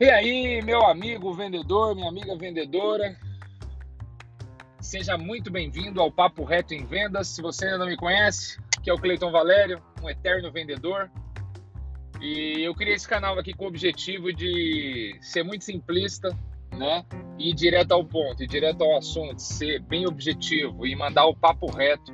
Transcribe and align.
E 0.00 0.08
aí, 0.08 0.62
meu 0.62 0.86
amigo 0.86 1.30
vendedor, 1.34 1.94
minha 1.94 2.08
amiga 2.08 2.34
vendedora, 2.34 3.14
seja 4.80 5.18
muito 5.18 5.50
bem-vindo 5.50 6.00
ao 6.00 6.10
Papo 6.10 6.42
Reto 6.42 6.72
em 6.72 6.86
Vendas. 6.86 7.28
Se 7.28 7.42
você 7.42 7.66
ainda 7.66 7.80
não 7.80 7.86
me 7.86 7.98
conhece, 7.98 8.58
que 8.82 8.88
é 8.88 8.94
o 8.94 8.98
Cleiton 8.98 9.30
Valério, 9.30 9.78
um 10.02 10.08
eterno 10.08 10.50
vendedor. 10.50 11.10
E 12.18 12.62
eu 12.62 12.74
criei 12.74 12.94
esse 12.94 13.06
canal 13.06 13.38
aqui 13.38 13.52
com 13.52 13.66
o 13.66 13.68
objetivo 13.68 14.32
de 14.32 15.18
ser 15.20 15.42
muito 15.42 15.66
simplista, 15.66 16.34
né? 16.74 17.04
E 17.38 17.50
ir 17.50 17.54
direto 17.54 17.92
ao 17.92 18.02
ponto, 18.02 18.42
ir 18.42 18.46
direto 18.46 18.82
ao 18.82 18.96
assunto, 18.96 19.38
ser 19.38 19.82
bem 19.82 20.06
objetivo 20.06 20.86
e 20.86 20.96
mandar 20.96 21.26
o 21.26 21.36
papo 21.36 21.70
reto 21.70 22.10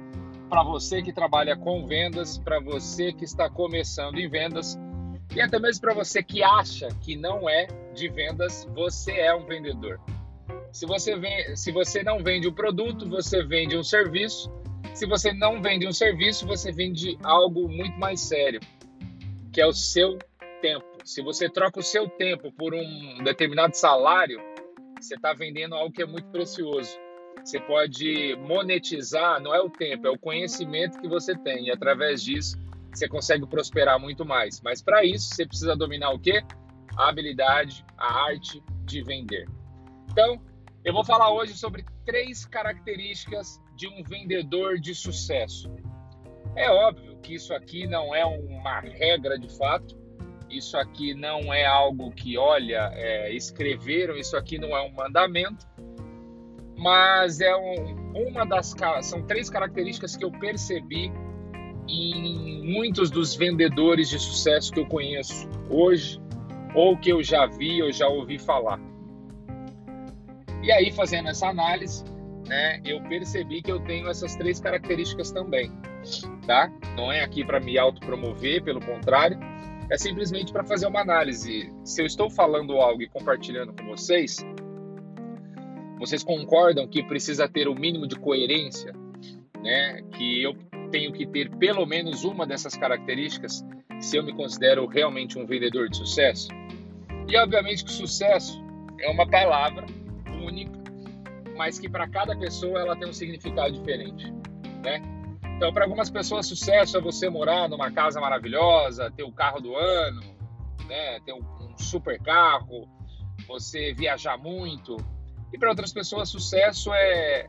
para 0.51 0.65
você 0.65 1.03
que 1.03 1.13
trabalha 1.13 1.57
com 1.57 1.87
vendas, 1.87 2.37
para 2.37 2.59
você 2.59 3.13
que 3.13 3.25
está 3.25 3.49
começando 3.49 4.19
em 4.19 4.29
vendas 4.29 4.77
e 5.35 5.41
até 5.41 5.59
mesmo 5.59 5.81
para 5.81 5.95
você 5.95 6.23
que 6.23 6.43
acha 6.43 6.89
que 7.03 7.17
não 7.17 7.49
é 7.49 7.67
de 7.95 8.09
vendas, 8.09 8.67
você 8.75 9.13
é 9.13 9.35
um 9.35 9.45
vendedor. 9.45 10.01
Se 10.73 10.87
você, 10.87 11.17
vem, 11.17 11.57
se 11.57 11.73
você 11.73 12.03
não 12.03 12.23
vende 12.23 12.49
um 12.49 12.53
produto, 12.53 13.09
você 13.09 13.43
vende 13.43 13.77
um 13.77 13.83
serviço. 13.83 14.53
Se 14.95 15.07
você 15.07 15.33
não 15.33 15.61
vende 15.61 15.87
um 15.87 15.93
serviço, 15.93 16.47
você 16.47 16.71
vende 16.73 17.19
algo 17.23 17.69
muito 17.69 17.99
mais 17.99 18.21
sério, 18.21 18.61
que 19.53 19.61
é 19.61 19.67
o 19.67 19.73
seu 19.73 20.19
tempo. 20.61 20.85
Se 21.05 21.23
você 21.23 21.49
troca 21.49 21.81
o 21.81 21.83
seu 21.83 22.09
tempo 22.09 22.51
por 22.53 22.75
um 22.75 23.23
determinado 23.23 23.75
salário, 23.77 24.41
você 25.01 25.15
está 25.15 25.33
vendendo 25.33 25.75
algo 25.75 25.93
que 25.93 26.03
é 26.03 26.07
muito 26.07 26.29
precioso. 26.29 26.99
Você 27.45 27.61
pode 27.61 28.37
monetizar, 28.41 29.41
não 29.41 29.55
é 29.55 29.61
o 29.61 29.71
tempo, 29.71 30.07
é 30.07 30.11
o 30.11 30.19
conhecimento 30.19 31.01
que 31.01 31.09
você 31.09 31.37
tem. 31.37 31.67
E 31.67 31.71
através 31.71 32.23
disso, 32.23 32.59
você 32.99 33.09
consegue 33.09 33.47
prosperar 33.47 33.99
muito 34.01 34.25
mais. 34.25 34.61
Mas 34.61 34.83
para 34.83 35.05
isso, 35.05 35.35
você 35.35 35.47
precisa 35.47 35.77
dominar 35.77 36.11
o 36.11 36.19
quê? 36.19 36.43
A 36.97 37.09
habilidade, 37.09 37.85
a 37.97 38.25
arte 38.27 38.63
de 38.85 39.03
vender. 39.03 39.47
Então, 40.11 40.41
eu 40.85 40.93
vou 40.93 41.05
falar 41.05 41.31
hoje 41.33 41.55
sobre 41.55 41.85
três 42.05 42.45
características 42.45 43.61
de 43.75 43.89
um 43.89 44.03
vendedor 44.03 44.79
de 44.79 44.95
sucesso. 44.95 45.71
É 46.55 46.71
óbvio 46.71 47.19
que 47.19 47.35
isso 47.35 47.53
aqui 47.53 47.87
não 47.87 48.15
é 48.15 48.25
uma 48.25 48.81
regra 48.81 49.39
de 49.39 49.55
fato, 49.59 49.99
isso 50.49 50.77
aqui 50.77 51.13
não 51.13 51.53
é 51.53 51.67
algo 51.67 52.11
que, 52.13 52.39
olha, 52.39 52.91
é, 52.95 53.33
escreveram, 53.35 54.17
isso 54.17 54.37
aqui 54.37 54.59
não 54.59 54.77
é 54.77 54.81
um 54.81 54.93
mandamento, 54.93 55.67
mas 56.79 57.41
é 57.41 57.55
um, 57.57 58.13
uma 58.29 58.47
das 58.47 58.75
são 59.03 59.27
três 59.27 59.51
características 59.51 60.17
que 60.17 60.25
eu 60.25 60.31
percebi 60.31 61.11
em 61.89 62.63
muitos 62.65 63.11
dos 63.11 63.35
vendedores 63.35 64.09
de 64.09 64.19
sucesso 64.19 64.73
que 64.73 64.81
eu 64.81 64.87
conheço 64.87 65.49
hoje, 65.71 66.21
ou 66.75 66.97
que 66.97 67.11
eu 67.11 67.23
já 67.23 67.47
vi 67.47 67.83
ou 67.83 67.93
já 67.93 68.09
ouvi 68.09 68.39
falar. 68.39 68.81
E 70.63 70.73
aí, 70.73 70.91
fazendo 70.91 71.29
essa 71.29 71.49
análise, 71.49 72.05
né, 72.47 72.81
eu 72.85 73.01
percebi 73.03 73.63
que 73.63 73.71
eu 73.71 73.81
tenho 73.81 74.09
essas 74.09 74.35
três 74.37 74.61
características 74.61 75.31
também, 75.31 75.71
tá? 76.47 76.71
Não 76.97 77.11
é 77.11 77.23
aqui 77.23 77.45
para 77.45 77.61
me 77.61 77.79
autopromover, 77.79 78.63
pelo 78.63 78.81
contrário, 78.81 79.39
é 79.91 79.97
simplesmente 79.97 80.53
para 80.53 80.65
fazer 80.65 80.87
uma 80.87 81.01
análise. 81.01 81.73
Se 81.85 82.03
eu 82.03 82.07
estou 82.07 82.29
falando 82.29 82.73
algo 82.81 83.03
e 83.03 83.09
compartilhando 83.09 83.73
com 83.73 83.87
vocês, 83.87 84.45
vocês 85.99 86.23
concordam 86.23 86.87
que 86.87 87.03
precisa 87.03 87.49
ter 87.49 87.69
o 87.69 87.75
mínimo 87.75 88.07
de 88.07 88.17
coerência, 88.17 88.93
né? 89.63 90.03
Que 90.13 90.43
eu 90.43 90.55
tenho 90.87 91.13
que 91.13 91.27
ter 91.27 91.51
pelo 91.57 91.85
menos 91.87 92.25
uma 92.25 92.47
dessas 92.47 92.77
características 92.77 93.65
se 94.01 94.17
eu 94.17 94.23
me 94.23 94.33
considero 94.33 94.87
realmente 94.87 95.39
um 95.39 95.47
vendedor 95.47 95.89
de 95.89 95.97
sucesso? 95.97 96.49
E 97.29 97.37
obviamente 97.37 97.85
que 97.85 97.91
sucesso 97.91 98.63
é 99.01 99.11
uma 99.11 99.27
palavra 99.29 99.87
única, 100.45 100.79
mas 101.57 101.79
que 101.79 101.89
para 101.89 102.09
cada 102.09 102.37
pessoa 102.37 102.81
ela 102.81 102.97
tem 102.97 103.09
um 103.09 103.13
significado 103.13 103.73
diferente, 103.73 104.33
né? 104.85 105.03
Então, 105.57 105.73
para 105.73 105.85
algumas 105.85 106.11
pessoas, 106.11 106.47
sucesso 106.47 106.99
é 106.99 107.01
você 107.01 107.31
morar 107.31 107.67
numa 107.67 107.91
casa 107.91 108.21
maravilhosa, 108.21 109.11
ter 109.11 109.23
o 109.23 109.33
carro 109.33 109.59
do 109.59 109.75
ano, 109.75 110.21
né? 110.87 111.19
ter 111.21 111.33
um, 111.33 111.75
super 111.79 112.21
carro, 112.21 112.87
você 113.49 113.95
viajar 113.95 114.37
muito. 114.37 114.97
E 115.53 115.59
para 115.59 115.71
outras 115.71 115.95
pessoas, 115.95 116.29
sucesso 116.29 116.93
é 116.93 117.47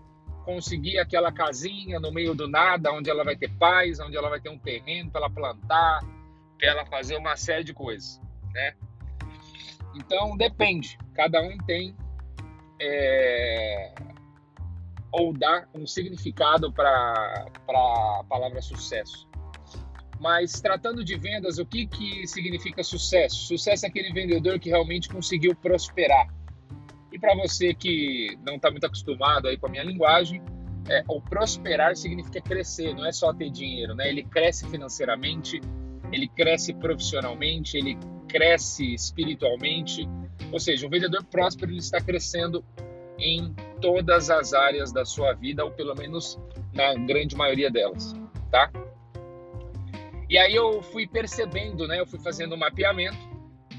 conseguir 0.47 0.97
aquela 0.97 1.29
casinha 1.29 1.99
no 1.99 2.09
meio 2.09 2.33
do 2.33 2.47
nada, 2.47 2.93
onde 2.93 3.09
ela 3.09 3.21
vai 3.21 3.35
ter 3.35 3.51
paz, 3.59 3.99
onde 3.99 4.15
ela 4.15 4.29
vai 4.29 4.39
ter 4.39 4.47
um 4.47 4.57
terreno 4.57 5.11
para 5.11 5.19
ela 5.19 5.29
plantar, 5.29 5.99
para 6.57 6.69
ela 6.69 6.85
fazer 6.85 7.17
uma 7.17 7.35
série 7.35 7.65
de 7.65 7.73
coisas, 7.73 8.21
né? 8.53 8.73
Então 9.93 10.37
depende, 10.37 10.97
cada 11.13 11.41
um 11.41 11.57
tem 11.57 11.93
é, 12.79 13.93
ou 15.11 15.33
dá 15.33 15.67
um 15.73 15.85
significado 15.85 16.71
para 16.71 17.45
a 17.67 18.23
palavra 18.29 18.61
sucesso. 18.61 19.27
Mas 20.17 20.61
tratando 20.61 21.03
de 21.03 21.17
vendas, 21.17 21.57
o 21.57 21.65
que, 21.65 21.87
que 21.87 22.25
significa 22.25 22.81
sucesso? 22.83 23.35
Sucesso 23.35 23.85
é 23.85 23.89
aquele 23.89 24.13
vendedor 24.13 24.59
que 24.59 24.69
realmente 24.69 25.09
conseguiu 25.09 25.53
prosperar 25.55 26.36
e 27.11 27.19
para 27.19 27.35
você 27.35 27.73
que 27.73 28.37
não 28.45 28.55
está 28.55 28.69
muito 28.69 28.85
acostumado 28.85 29.47
aí 29.47 29.57
com 29.57 29.67
a 29.67 29.69
minha 29.69 29.83
linguagem, 29.83 30.41
é, 30.89 31.03
o 31.07 31.21
prosperar 31.21 31.95
significa 31.95 32.41
crescer, 32.41 32.93
não 32.93 33.05
é 33.05 33.11
só 33.11 33.33
ter 33.33 33.49
dinheiro, 33.49 33.93
né? 33.93 34.09
Ele 34.09 34.23
cresce 34.23 34.67
financeiramente, 34.69 35.61
ele 36.11 36.27
cresce 36.27 36.73
profissionalmente, 36.73 37.77
ele 37.77 37.97
cresce 38.27 38.93
espiritualmente. 38.93 40.07
Ou 40.51 40.59
seja, 40.59 40.87
um 40.87 40.89
vendedor 40.89 41.23
próspero 41.25 41.71
ele 41.71 41.79
está 41.79 41.99
crescendo 41.99 42.63
em 43.17 43.53
todas 43.81 44.29
as 44.29 44.53
áreas 44.53 44.91
da 44.91 45.03
sua 45.03 45.33
vida, 45.33 45.63
ou 45.65 45.71
pelo 45.71 45.95
menos 45.95 46.39
na 46.73 46.93
grande 46.93 47.35
maioria 47.35 47.69
delas, 47.69 48.15
tá? 48.51 48.71
E 50.29 50.37
aí 50.37 50.55
eu 50.55 50.81
fui 50.81 51.07
percebendo, 51.07 51.87
né? 51.87 51.99
Eu 51.99 52.05
fui 52.05 52.19
fazendo 52.19 52.53
um 52.53 52.57
mapeamento 52.57 53.17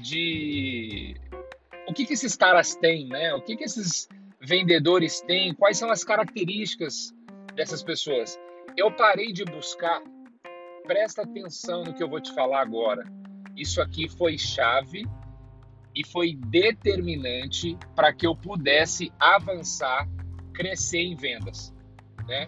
de 0.01 1.15
o 1.89 1.93
que, 1.93 2.05
que 2.05 2.13
esses 2.13 2.35
caras 2.35 2.75
têm, 2.75 3.07
né? 3.07 3.33
O 3.33 3.41
que, 3.41 3.57
que 3.57 3.63
esses 3.63 4.07
vendedores 4.39 5.21
têm? 5.21 5.55
Quais 5.55 5.75
são 5.75 5.89
as 5.89 6.03
características 6.03 7.11
dessas 7.55 7.81
pessoas? 7.81 8.39
Eu 8.77 8.91
parei 8.91 9.33
de 9.33 9.43
buscar. 9.43 9.99
Presta 10.85 11.23
atenção 11.23 11.83
no 11.83 11.93
que 11.95 12.03
eu 12.03 12.07
vou 12.07 12.21
te 12.21 12.31
falar 12.35 12.61
agora. 12.61 13.03
Isso 13.57 13.81
aqui 13.81 14.07
foi 14.07 14.37
chave 14.37 15.03
e 15.95 16.05
foi 16.05 16.35
determinante 16.35 17.75
para 17.95 18.13
que 18.13 18.27
eu 18.27 18.35
pudesse 18.35 19.11
avançar, 19.19 20.07
crescer 20.53 21.01
em 21.01 21.15
vendas, 21.15 21.73
né? 22.27 22.47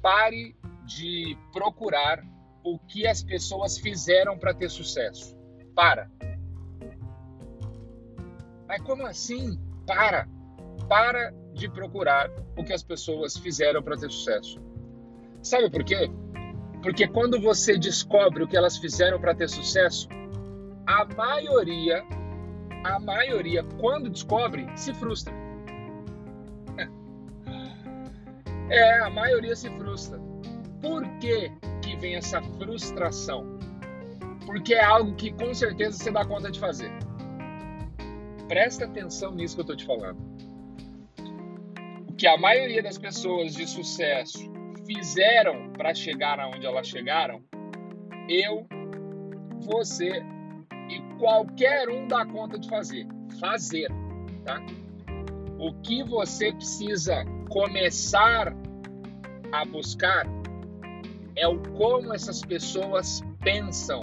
Pare 0.00 0.56
de 0.86 1.36
procurar 1.52 2.24
o 2.64 2.78
que 2.78 3.06
as 3.06 3.22
pessoas 3.22 3.76
fizeram 3.76 4.38
para 4.38 4.54
ter 4.54 4.70
sucesso. 4.70 5.36
Para. 5.74 6.10
Mas 8.68 8.82
como 8.82 9.06
assim? 9.06 9.58
Para! 9.86 10.28
Para 10.88 11.32
de 11.54 11.70
procurar 11.70 12.30
o 12.56 12.62
que 12.62 12.72
as 12.72 12.82
pessoas 12.82 13.36
fizeram 13.36 13.82
para 13.82 13.96
ter 13.96 14.10
sucesso. 14.10 14.60
Sabe 15.42 15.70
por 15.70 15.84
quê? 15.84 16.10
Porque 16.82 17.08
quando 17.08 17.40
você 17.40 17.78
descobre 17.78 18.42
o 18.42 18.48
que 18.48 18.56
elas 18.56 18.76
fizeram 18.76 19.18
para 19.20 19.34
ter 19.34 19.48
sucesso, 19.48 20.08
a 20.86 21.04
maioria, 21.04 22.04
a 22.84 22.98
maioria, 23.00 23.64
quando 23.80 24.10
descobre, 24.10 24.66
se 24.76 24.94
frustra. 24.94 25.34
É, 28.68 28.98
a 28.98 29.08
maioria 29.08 29.54
se 29.54 29.70
frustra. 29.78 30.18
Por 30.82 31.06
que, 31.20 31.52
que 31.80 31.96
vem 31.98 32.16
essa 32.16 32.42
frustração? 32.42 33.60
Porque 34.44 34.74
é 34.74 34.84
algo 34.84 35.14
que 35.14 35.32
com 35.32 35.54
certeza 35.54 35.96
você 35.96 36.10
dá 36.10 36.24
conta 36.24 36.50
de 36.50 36.58
fazer. 36.58 36.90
Presta 38.48 38.84
atenção 38.84 39.32
nisso 39.34 39.54
que 39.54 39.60
eu 39.60 39.62
estou 39.62 39.76
te 39.76 39.84
falando. 39.84 40.18
O 42.08 42.12
que 42.14 42.26
a 42.26 42.36
maioria 42.38 42.82
das 42.82 42.96
pessoas 42.96 43.54
de 43.54 43.66
sucesso 43.66 44.38
fizeram 44.86 45.72
para 45.72 45.92
chegar 45.94 46.38
aonde 46.38 46.64
elas 46.64 46.86
chegaram, 46.86 47.42
eu, 48.28 48.66
você 49.60 50.24
e 50.88 51.00
qualquer 51.18 51.88
um 51.88 52.06
dá 52.06 52.24
conta 52.24 52.58
de 52.58 52.68
fazer. 52.68 53.06
Fazer, 53.40 53.88
tá? 54.44 54.64
O 55.58 55.72
que 55.82 56.04
você 56.04 56.52
precisa 56.52 57.24
começar 57.50 58.54
a 59.52 59.64
buscar 59.64 60.26
é 61.34 61.48
o 61.48 61.58
como 61.72 62.14
essas 62.14 62.42
pessoas 62.42 63.22
pensam 63.42 64.00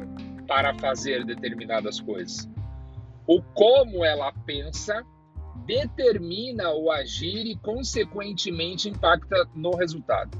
para 0.47 0.73
fazer 0.75 1.25
determinadas 1.25 1.99
coisas. 1.99 2.49
O 3.27 3.41
como 3.41 4.03
ela 4.03 4.31
pensa 4.45 5.05
determina 5.65 6.71
o 6.71 6.91
agir 6.91 7.45
e, 7.45 7.55
consequentemente, 7.55 8.89
impacta 8.89 9.47
no 9.55 9.75
resultado. 9.75 10.37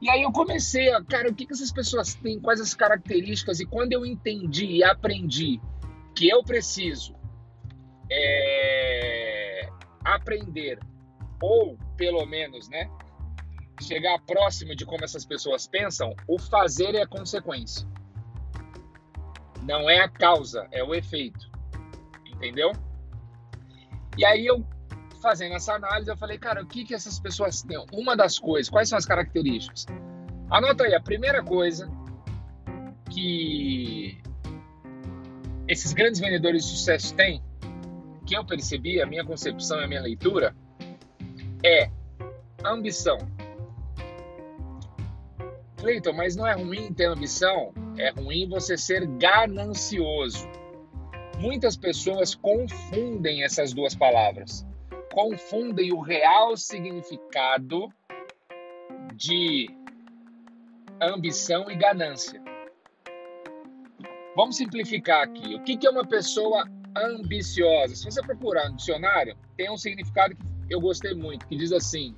E 0.00 0.08
aí 0.08 0.22
eu 0.22 0.32
comecei 0.32 0.90
a, 0.92 1.04
cara, 1.04 1.28
o 1.28 1.34
que, 1.34 1.44
que 1.44 1.52
essas 1.52 1.70
pessoas 1.70 2.14
têm, 2.14 2.40
quais 2.40 2.60
as 2.60 2.72
características, 2.72 3.60
e 3.60 3.66
quando 3.66 3.92
eu 3.92 4.06
entendi 4.06 4.66
e 4.66 4.84
aprendi 4.84 5.60
que 6.14 6.28
eu 6.28 6.42
preciso 6.42 7.14
é, 8.10 9.68
aprender, 10.02 10.78
ou 11.42 11.76
pelo 11.98 12.24
menos, 12.24 12.68
né, 12.70 12.90
chegar 13.82 14.18
próximo 14.20 14.74
de 14.74 14.86
como 14.86 15.04
essas 15.04 15.26
pessoas 15.26 15.66
pensam, 15.66 16.14
o 16.26 16.38
fazer 16.38 16.94
é 16.94 17.02
a 17.02 17.06
consequência. 17.06 17.86
Não 19.62 19.90
é 19.90 20.00
a 20.00 20.08
causa, 20.08 20.66
é 20.72 20.82
o 20.82 20.94
efeito. 20.94 21.49
Entendeu? 22.40 22.72
E 24.16 24.24
aí 24.24 24.46
eu 24.46 24.64
fazendo 25.20 25.54
essa 25.54 25.74
análise, 25.74 26.10
eu 26.10 26.16
falei, 26.16 26.38
cara, 26.38 26.62
o 26.62 26.66
que 26.66 26.82
que 26.84 26.94
essas 26.94 27.20
pessoas 27.20 27.62
têm? 27.62 27.84
Uma 27.92 28.16
das 28.16 28.38
coisas, 28.38 28.70
quais 28.70 28.88
são 28.88 28.96
as 28.96 29.04
características? 29.04 29.84
Anota 30.50 30.84
aí, 30.84 30.94
a 30.94 31.00
primeira 31.00 31.44
coisa 31.44 31.90
que 33.10 34.18
esses 35.68 35.92
grandes 35.92 36.18
vendedores 36.18 36.64
de 36.64 36.70
sucesso 36.70 37.14
têm, 37.14 37.42
que 38.26 38.34
eu 38.34 38.44
percebi, 38.44 39.02
a 39.02 39.06
minha 39.06 39.24
concepção 39.24 39.78
e 39.78 39.84
a 39.84 39.86
minha 39.86 40.00
leitura, 40.00 40.56
é 41.62 41.90
ambição. 42.64 43.18
Cleiton, 45.76 46.12
mas 46.14 46.34
não 46.34 46.46
é 46.46 46.54
ruim 46.54 46.92
ter 46.92 47.06
ambição? 47.06 47.72
É 47.98 48.10
ruim 48.10 48.48
você 48.48 48.76
ser 48.76 49.06
ganancioso. 49.06 50.48
Muitas 51.40 51.74
pessoas 51.74 52.34
confundem 52.34 53.42
essas 53.42 53.72
duas 53.72 53.94
palavras. 53.94 54.66
Confundem 55.10 55.90
o 55.90 55.98
real 55.98 56.54
significado 56.54 57.88
de 59.14 59.66
ambição 61.00 61.70
e 61.70 61.76
ganância. 61.76 62.42
Vamos 64.36 64.58
simplificar 64.58 65.22
aqui. 65.22 65.54
O 65.54 65.62
que 65.62 65.86
é 65.86 65.90
uma 65.90 66.06
pessoa 66.06 66.68
ambiciosa? 66.94 67.96
Se 67.96 68.04
você 68.04 68.20
procurar 68.20 68.68
no 68.68 68.76
dicionário, 68.76 69.34
tem 69.56 69.70
um 69.70 69.78
significado 69.78 70.36
que 70.36 70.74
eu 70.74 70.78
gostei 70.78 71.14
muito, 71.14 71.46
que 71.46 71.56
diz 71.56 71.72
assim: 71.72 72.14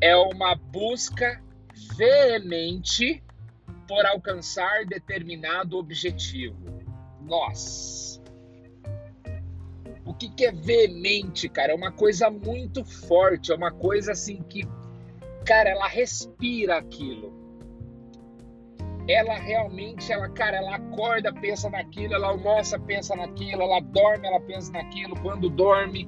é 0.00 0.16
uma 0.16 0.54
busca 0.54 1.44
veemente 1.98 3.22
por 3.86 4.06
alcançar 4.06 4.86
determinado 4.86 5.76
objetivo. 5.76 6.71
Nossa! 7.32 8.20
O 10.04 10.12
que, 10.12 10.28
que 10.28 10.44
é 10.44 10.52
veemente, 10.52 11.48
cara? 11.48 11.72
É 11.72 11.74
uma 11.74 11.90
coisa 11.90 12.28
muito 12.28 12.84
forte, 12.84 13.50
é 13.50 13.54
uma 13.54 13.72
coisa 13.72 14.12
assim 14.12 14.42
que, 14.42 14.68
cara, 15.42 15.70
ela 15.70 15.88
respira 15.88 16.76
aquilo. 16.76 17.32
Ela 19.08 19.32
realmente, 19.32 20.12
ela, 20.12 20.28
cara, 20.28 20.58
ela 20.58 20.76
acorda, 20.76 21.32
pensa 21.32 21.70
naquilo, 21.70 22.14
ela 22.14 22.28
almoça, 22.28 22.78
pensa 22.78 23.16
naquilo, 23.16 23.62
ela 23.62 23.80
dorme, 23.80 24.28
ela 24.28 24.40
pensa 24.40 24.70
naquilo, 24.70 25.18
quando 25.22 25.48
dorme, 25.48 26.06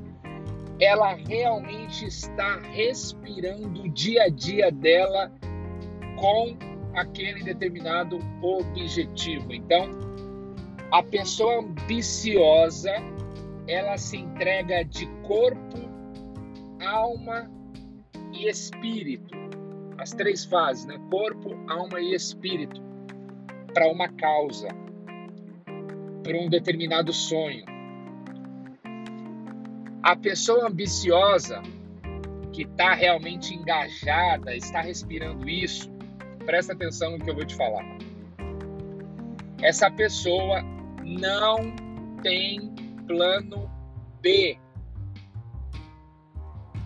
ela 0.79 1.15
realmente 1.15 2.05
está 2.05 2.59
respirando 2.59 3.85
o 3.85 3.89
dia 3.89 4.25
a 4.25 4.29
dia 4.29 4.71
dela 4.71 5.33
com 6.21 6.55
aquele 6.95 7.43
determinado 7.43 8.19
objetivo. 8.43 9.51
Então, 9.55 10.14
a 10.95 11.03
pessoa 11.03 11.59
ambiciosa, 11.59 12.93
ela 13.67 13.99
se 13.99 14.17
entrega 14.17 14.85
de 14.85 15.09
corpo, 15.27 15.81
alma 16.81 17.51
e 18.33 18.49
espírito. 18.49 19.35
As 19.99 20.13
três 20.13 20.45
fases, 20.45 20.87
né? 20.87 20.97
Corpo, 21.11 21.51
alma 21.69 22.01
e 22.01 22.15
espírito. 22.15 22.81
Para 23.73 23.91
uma 23.91 24.09
causa, 24.09 24.69
para 26.23 26.39
um 26.39 26.49
determinado 26.49 27.13
sonho. 27.13 27.65
A 30.01 30.15
pessoa 30.15 30.69
ambiciosa, 30.69 31.61
que 32.53 32.63
está 32.63 32.95
realmente 32.95 33.53
engajada, 33.53 34.55
está 34.55 34.81
respirando 34.81 35.49
isso, 35.49 35.91
presta 36.47 36.73
atenção 36.73 37.19
no 37.19 37.25
que 37.25 37.29
eu 37.29 37.35
vou 37.35 37.45
te 37.45 37.57
falar. 37.57 37.85
Essa 39.61 39.91
pessoa 39.91 40.74
não 41.05 41.57
tem 42.23 42.75
plano 43.07 43.71
B. 44.21 44.59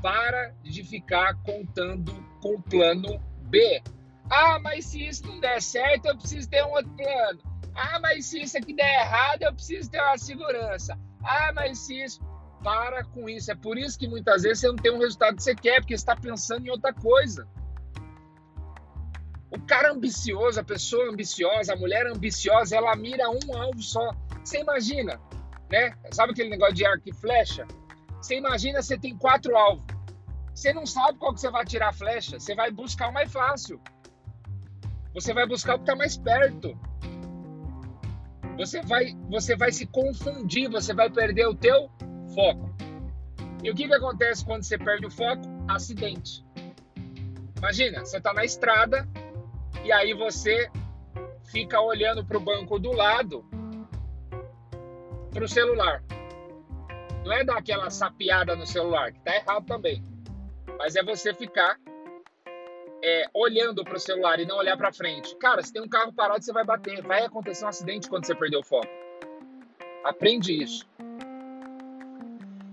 Para 0.03 0.55
de 0.63 0.85
ficar 0.85 1.35
contando 1.43 2.13
com 2.41 2.61
plano 2.63 3.21
B. 3.43 3.83
Ah, 4.31 4.59
mas 4.61 4.87
se 4.87 5.07
isso 5.07 5.27
não 5.27 5.41
der 5.41 5.63
certo, 5.63 6.07
eu 6.07 6.17
preciso 6.17 6.49
ter 6.49 6.65
um 6.65 6.71
outro 6.71 6.91
plano. 6.93 7.41
Ah, 7.75 7.99
mas 8.01 8.27
se 8.27 8.43
isso 8.43 8.59
aqui 8.59 8.75
der 8.75 9.01
errado, 9.01 9.43
eu 9.43 9.55
preciso 9.55 9.91
ter 9.91 10.01
uma 10.01 10.19
segurança. 10.19 10.99
Ah, 11.23 11.53
mas 11.55 11.79
se 11.79 12.05
isso. 12.05 12.21
Para 12.63 13.05
com 13.05 13.29
isso. 13.29 13.53
É 13.53 13.55
por 13.55 13.79
isso 13.79 13.97
que 13.97 14.09
muitas 14.09 14.43
vezes 14.43 14.61
você 14.61 14.69
não 14.69 14.77
tem 14.77 14.93
um 14.93 14.99
resultado 14.99 15.37
que 15.37 15.43
você 15.45 15.55
quer, 15.55 15.77
porque 15.81 15.97
você 15.97 16.03
está 16.03 16.17
pensando 16.17 16.67
em 16.67 16.71
outra 16.71 16.93
coisa. 16.93 17.49
O 19.51 19.59
cara 19.61 19.93
ambicioso, 19.93 20.61
a 20.61 20.65
pessoa 20.65 21.09
ambiciosa, 21.11 21.73
a 21.73 21.77
mulher 21.77 22.07
ambiciosa, 22.07 22.77
ela 22.77 22.95
mira 22.97 23.31
um 23.31 23.57
alvo 23.57 23.83
só. 23.83 24.13
Você 24.45 24.61
imagina, 24.61 25.19
né? 25.71 25.97
Sabe 26.13 26.33
aquele 26.33 26.51
negócio 26.51 26.75
de 26.75 26.85
arco 26.85 27.09
e 27.09 27.15
flecha? 27.15 27.67
Você 28.21 28.37
imagina 28.37 28.83
você 28.83 28.99
tem 28.99 29.17
quatro 29.17 29.57
alvos. 29.57 29.87
Você 30.55 30.73
não 30.73 30.85
sabe 30.85 31.19
qual 31.19 31.33
que 31.33 31.41
você 31.41 31.51
vai 31.51 31.65
tirar 31.65 31.91
a 31.91 31.93
flecha. 31.93 32.39
Você 32.39 32.55
vai 32.55 32.71
buscar 32.71 33.09
o 33.09 33.13
mais 33.13 33.33
fácil. 33.33 33.81
Você 35.15 35.33
vai 35.33 35.47
buscar 35.47 35.75
o 35.75 35.79
que 35.79 35.85
está 35.85 35.97
mais 35.97 36.17
perto. 36.17 36.79
Você 38.59 38.83
vai, 38.83 39.17
você 39.31 39.57
vai 39.57 39.71
se 39.71 39.87
confundir, 39.87 40.69
você 40.69 40.93
vai 40.93 41.09
perder 41.09 41.47
o 41.47 41.55
teu 41.55 41.89
foco. 42.35 42.75
E 43.63 43.71
o 43.71 43.75
que, 43.75 43.87
que 43.87 43.95
acontece 43.95 44.45
quando 44.45 44.65
você 44.65 44.77
perde 44.77 45.07
o 45.07 45.11
foco? 45.11 45.43
Acidente. 45.69 46.45
Imagina, 47.57 48.05
você 48.05 48.19
está 48.19 48.33
na 48.33 48.45
estrada, 48.45 49.09
e 49.85 49.93
aí 49.93 50.13
você 50.13 50.71
fica 51.51 51.81
olhando 51.81 52.25
para 52.25 52.37
o 52.37 52.41
banco 52.41 52.79
do 52.79 52.93
lado, 52.93 53.45
para 55.31 55.45
o 55.45 55.49
celular. 55.49 56.03
Não 57.25 57.33
é 57.33 57.45
dar 57.45 57.59
aquela 57.59 57.91
sapiada 57.91 58.55
no 58.55 58.67
celular, 58.67 59.13
que 59.13 59.21
tá 59.21 59.35
errado 59.35 59.67
também. 59.67 60.03
Mas 60.79 60.97
é 60.97 61.03
você 61.03 61.35
ficar 61.35 61.79
é, 63.03 63.25
olhando 63.35 63.85
para 63.85 63.97
o 63.97 64.01
celular 64.01 64.39
e 64.41 64.47
não 64.47 64.57
olhar 64.57 64.77
para 64.77 64.93
frente. 64.93 65.35
Cara, 65.37 65.63
se 65.63 65.73
tem 65.73 65.83
um 65.83 65.89
carro 65.89 66.13
parado, 66.13 66.45
você 66.45 66.53
vai 66.53 66.65
bater. 66.65 67.03
Vai 67.03 67.25
acontecer 67.25 67.65
um 67.65 67.69
acidente 67.69 68.09
quando 68.09 68.25
você 68.25 68.35
perder 68.35 68.59
o 68.59 68.63
foco. 68.63 68.89
Aprende 70.05 70.53
isso. 70.53 70.87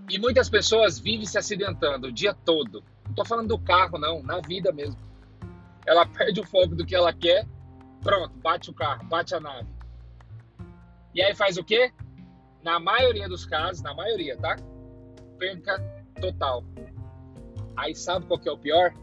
E 0.09 0.19
muitas 0.19 0.49
pessoas 0.49 0.99
vivem 0.99 1.25
se 1.25 1.37
acidentando 1.37 2.07
o 2.07 2.11
dia 2.11 2.33
todo. 2.33 2.83
Não 3.03 3.11
estou 3.11 3.25
falando 3.25 3.49
do 3.49 3.59
carro, 3.59 3.97
não, 3.97 4.21
na 4.21 4.39
vida 4.39 4.71
mesmo 4.71 5.14
ela 5.85 6.05
perde 6.05 6.39
o 6.39 6.45
foco 6.45 6.75
do 6.75 6.85
que 6.85 6.95
ela 6.95 7.13
quer, 7.13 7.45
pronto, 8.01 8.37
bate 8.39 8.69
o 8.69 8.73
carro, 8.73 9.05
bate 9.05 9.35
a 9.35 9.39
nave. 9.39 9.67
E 11.13 11.21
aí 11.21 11.33
faz 11.33 11.57
o 11.57 11.63
quê? 11.63 11.91
Na 12.63 12.79
maioria 12.79 13.27
dos 13.29 13.45
casos, 13.45 13.81
na 13.81 13.93
maioria, 13.93 14.37
tá? 14.37 14.57
Perca 15.37 15.79
total. 16.19 16.63
Aí 17.77 17.93
sabe 17.95 18.25
qual 18.25 18.39
que 18.39 18.49
é 18.49 18.51
o 18.51 18.57
pior? 18.57 18.93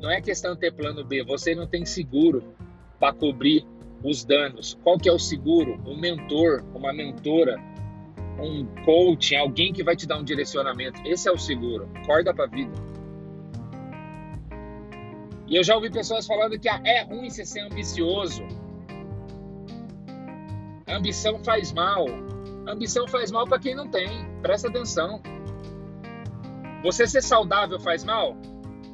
Não 0.00 0.10
é 0.10 0.20
questão 0.20 0.54
de 0.54 0.60
ter 0.60 0.72
plano 0.72 1.04
B, 1.04 1.24
você 1.24 1.54
não 1.54 1.66
tem 1.66 1.84
seguro 1.86 2.54
para 2.98 3.14
cobrir 3.14 3.66
os 4.02 4.24
danos. 4.24 4.78
Qual 4.82 4.98
que 4.98 5.08
é 5.08 5.12
o 5.12 5.18
seguro? 5.18 5.80
Um 5.86 5.96
mentor, 5.98 6.62
uma 6.74 6.92
mentora, 6.92 7.56
um 8.38 8.66
coach, 8.84 9.34
alguém 9.34 9.72
que 9.72 9.82
vai 9.82 9.96
te 9.96 10.06
dar 10.06 10.18
um 10.18 10.24
direcionamento. 10.24 11.00
Esse 11.06 11.28
é 11.28 11.32
o 11.32 11.38
seguro. 11.38 11.88
Corda 12.04 12.34
para 12.34 12.46
vida. 12.46 12.72
E 15.46 15.56
eu 15.56 15.62
já 15.62 15.74
ouvi 15.74 15.90
pessoas 15.90 16.26
falando 16.26 16.58
que 16.58 16.68
é 16.68 17.02
ruim 17.02 17.28
você 17.28 17.44
ser 17.44 17.60
ambicioso. 17.60 18.42
ambição 20.88 21.38
faz 21.44 21.72
mal. 21.72 22.06
ambição 22.66 23.06
faz 23.06 23.30
mal 23.30 23.46
para 23.46 23.58
quem 23.58 23.74
não 23.74 23.88
tem. 23.88 24.08
Presta 24.40 24.68
atenção. 24.68 25.20
Você 26.82 27.06
ser 27.06 27.22
saudável 27.22 27.78
faz 27.78 28.04
mal? 28.04 28.36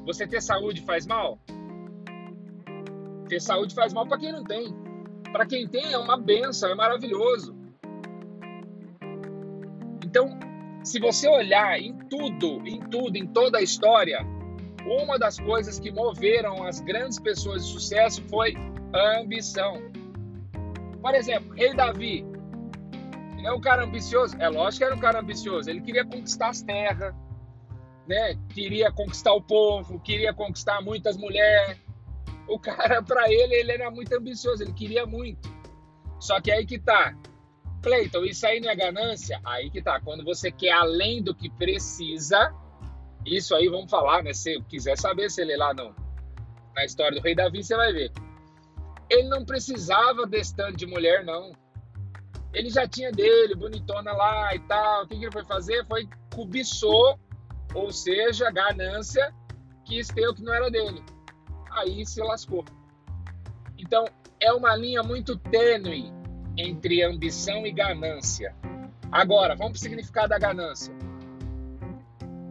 Você 0.06 0.26
ter 0.26 0.40
saúde 0.40 0.80
faz 0.82 1.06
mal? 1.06 1.38
Ter 3.28 3.40
saúde 3.40 3.74
faz 3.74 3.92
mal 3.92 4.06
para 4.06 4.18
quem 4.18 4.32
não 4.32 4.42
tem. 4.42 4.74
Para 5.32 5.46
quem 5.46 5.68
tem 5.68 5.92
é 5.92 5.98
uma 5.98 6.16
benção, 6.16 6.70
é 6.70 6.74
maravilhoso. 6.74 7.54
Então, 10.04 10.38
se 10.82 10.98
você 10.98 11.28
olhar 11.28 11.78
em 11.78 11.96
tudo, 12.08 12.66
em 12.66 12.80
tudo, 12.80 13.16
em 13.16 13.26
toda 13.26 13.58
a 13.58 13.62
história, 13.62 14.26
uma 14.86 15.18
das 15.18 15.38
coisas 15.38 15.78
que 15.78 15.90
moveram 15.90 16.64
as 16.64 16.80
grandes 16.80 17.18
pessoas 17.18 17.66
de 17.66 17.72
sucesso 17.72 18.22
foi 18.28 18.54
a 18.92 19.20
ambição. 19.20 19.80
Por 21.00 21.14
exemplo, 21.14 21.54
Rei 21.54 21.74
Davi. 21.74 22.26
Ele 23.36 23.46
é 23.46 23.52
um 23.52 23.60
cara 23.60 23.84
ambicioso? 23.84 24.36
É 24.38 24.48
lógico 24.48 24.78
que 24.78 24.84
era 24.84 24.94
um 24.94 25.00
cara 25.00 25.20
ambicioso. 25.20 25.70
Ele 25.70 25.80
queria 25.80 26.04
conquistar 26.04 26.48
as 26.48 26.60
terras, 26.60 27.14
né? 28.06 28.36
queria 28.50 28.92
conquistar 28.92 29.32
o 29.32 29.40
povo, 29.40 29.98
queria 30.00 30.34
conquistar 30.34 30.82
muitas 30.82 31.16
mulheres. 31.16 31.78
O 32.46 32.58
cara, 32.58 33.00
para 33.04 33.32
ele, 33.32 33.54
ele 33.54 33.72
era 33.72 33.90
muito 33.90 34.12
ambicioso, 34.14 34.62
ele 34.62 34.72
queria 34.72 35.06
muito. 35.06 35.48
Só 36.18 36.40
que 36.40 36.50
aí 36.50 36.66
que 36.66 36.78
tá. 36.78 37.16
Cleiton, 37.82 38.24
isso 38.24 38.46
aí 38.46 38.60
não 38.60 38.70
é 38.70 38.76
ganância? 38.76 39.40
Aí 39.42 39.70
que 39.70 39.80
tá. 39.80 39.98
Quando 40.00 40.22
você 40.22 40.50
quer 40.50 40.72
além 40.72 41.22
do 41.22 41.34
que 41.34 41.48
precisa, 41.48 42.54
isso 43.24 43.54
aí 43.54 43.68
vamos 43.68 43.90
falar, 43.90 44.22
né? 44.22 44.32
Se 44.32 44.60
quiser 44.62 44.96
saber, 44.96 45.30
você 45.30 45.44
lê 45.44 45.56
lá 45.56 45.74
no, 45.74 45.94
na 46.74 46.84
história 46.84 47.18
do 47.18 47.22
rei 47.22 47.34
Davi, 47.34 47.62
você 47.62 47.76
vai 47.76 47.92
ver. 47.92 48.12
Ele 49.08 49.28
não 49.28 49.44
precisava 49.44 50.26
desse 50.26 50.54
tanto 50.54 50.76
de 50.76 50.86
mulher, 50.86 51.24
não. 51.24 51.52
Ele 52.52 52.70
já 52.70 52.86
tinha 52.86 53.12
dele, 53.12 53.54
bonitona 53.54 54.12
lá 54.12 54.54
e 54.54 54.60
tal. 54.60 55.04
O 55.04 55.08
que, 55.08 55.16
que 55.16 55.24
ele 55.24 55.32
foi 55.32 55.44
fazer? 55.44 55.84
Foi 55.86 56.08
cobiçou, 56.34 57.18
ou 57.74 57.92
seja, 57.92 58.50
ganância, 58.50 59.34
quis 59.84 60.08
ter 60.08 60.28
o 60.28 60.34
que 60.34 60.42
não 60.42 60.54
era 60.54 60.70
dele. 60.70 61.02
Aí 61.72 62.04
se 62.06 62.20
lascou. 62.20 62.64
Então, 63.78 64.04
é 64.40 64.52
uma 64.52 64.74
linha 64.76 65.02
muito 65.02 65.36
tênue 65.36 66.12
entre 66.56 67.02
ambição 67.02 67.66
e 67.66 67.72
ganância. 67.72 68.54
Agora, 69.10 69.54
vamos 69.54 69.72
para 69.72 69.78
o 69.78 69.80
significado 69.80 70.28
da 70.28 70.38
ganância. 70.38 70.94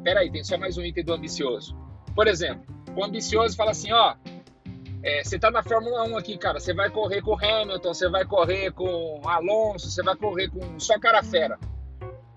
Peraí, 0.04 0.32
tem 0.32 0.44
só 0.44 0.58
mais 0.58 0.78
um 0.78 0.84
item 0.84 1.04
do 1.04 1.14
ambicioso. 1.14 1.76
Por 2.16 2.28
exemplo, 2.28 2.64
o 2.96 3.04
ambicioso 3.04 3.56
fala 3.56 3.72
assim, 3.72 3.92
ó, 3.92 4.16
é, 5.04 5.24
você 5.24 5.38
tá 5.40 5.50
na 5.52 5.64
Fórmula 5.64 6.04
1 6.04 6.18
aqui, 6.18 6.38
cara, 6.38 6.60
você 6.60 6.74
vai 6.74 6.90
correr 6.90 7.22
com 7.22 7.34
Hamilton, 7.34 7.94
você 7.94 8.10
vai 8.10 8.26
correr 8.26 8.72
com 8.72 9.22
Alonso, 9.26 9.90
você 9.90 10.04
vai 10.04 10.16
correr 10.16 10.50
com 10.50 10.80
só 10.80 11.00
cara 11.00 11.24
fera. 11.24 11.60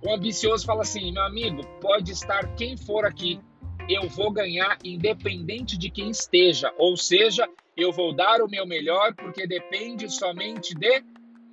O 0.05 0.13
ambicioso 0.13 0.67
fala 0.67 0.83
assim, 0.83 1.13
meu 1.13 1.25
amigo, 1.25 1.65
pode 1.81 2.13
estar 2.13 2.55
quem 2.55 2.77
for 2.77 3.05
aqui, 3.05 3.41
eu 3.89 4.09
vou 4.09 4.31
ganhar 4.31 4.79
independente 4.85 5.77
de 5.77 5.91
quem 5.91 6.11
esteja, 6.11 6.73
ou 6.79 6.97
seja, 6.97 7.49
eu 7.77 7.93
vou 7.93 8.15
dar 8.15 8.41
o 8.43 8.49
meu 8.49 8.67
melhor 8.67 9.15
porque 9.15 9.47
depende 9.47 10.09
somente 10.13 10.75
de 10.75 11.03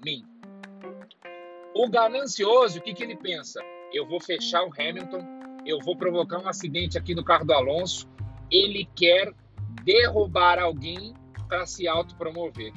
mim. 0.04 0.24
O 1.74 1.90
ganancioso, 1.90 2.80
o 2.80 2.82
que, 2.82 2.94
que 2.94 3.04
ele 3.04 3.16
pensa? 3.16 3.62
Eu 3.94 4.08
vou 4.08 4.20
fechar 4.20 4.64
o 4.64 4.72
Hamilton, 4.78 5.39
eu 5.66 5.80
vou 5.80 5.96
provocar 5.96 6.40
um 6.40 6.48
acidente 6.48 6.98
aqui 6.98 7.14
no 7.14 7.24
carro 7.24 7.46
do 7.46 7.54
Alonso. 7.54 8.08
Ele 8.50 8.88
quer 8.96 9.34
derrubar 9.84 10.60
alguém 10.60 11.14
para 11.48 11.66
se 11.66 11.88
autopromover. 11.88 12.74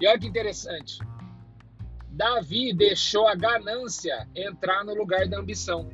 E 0.00 0.06
olha 0.06 0.18
que 0.18 0.26
interessante. 0.26 0.98
Davi 2.08 2.72
deixou 2.72 3.26
a 3.28 3.34
ganância 3.34 4.28
entrar 4.34 4.84
no 4.84 4.94
lugar 4.94 5.28
da 5.28 5.38
ambição. 5.38 5.88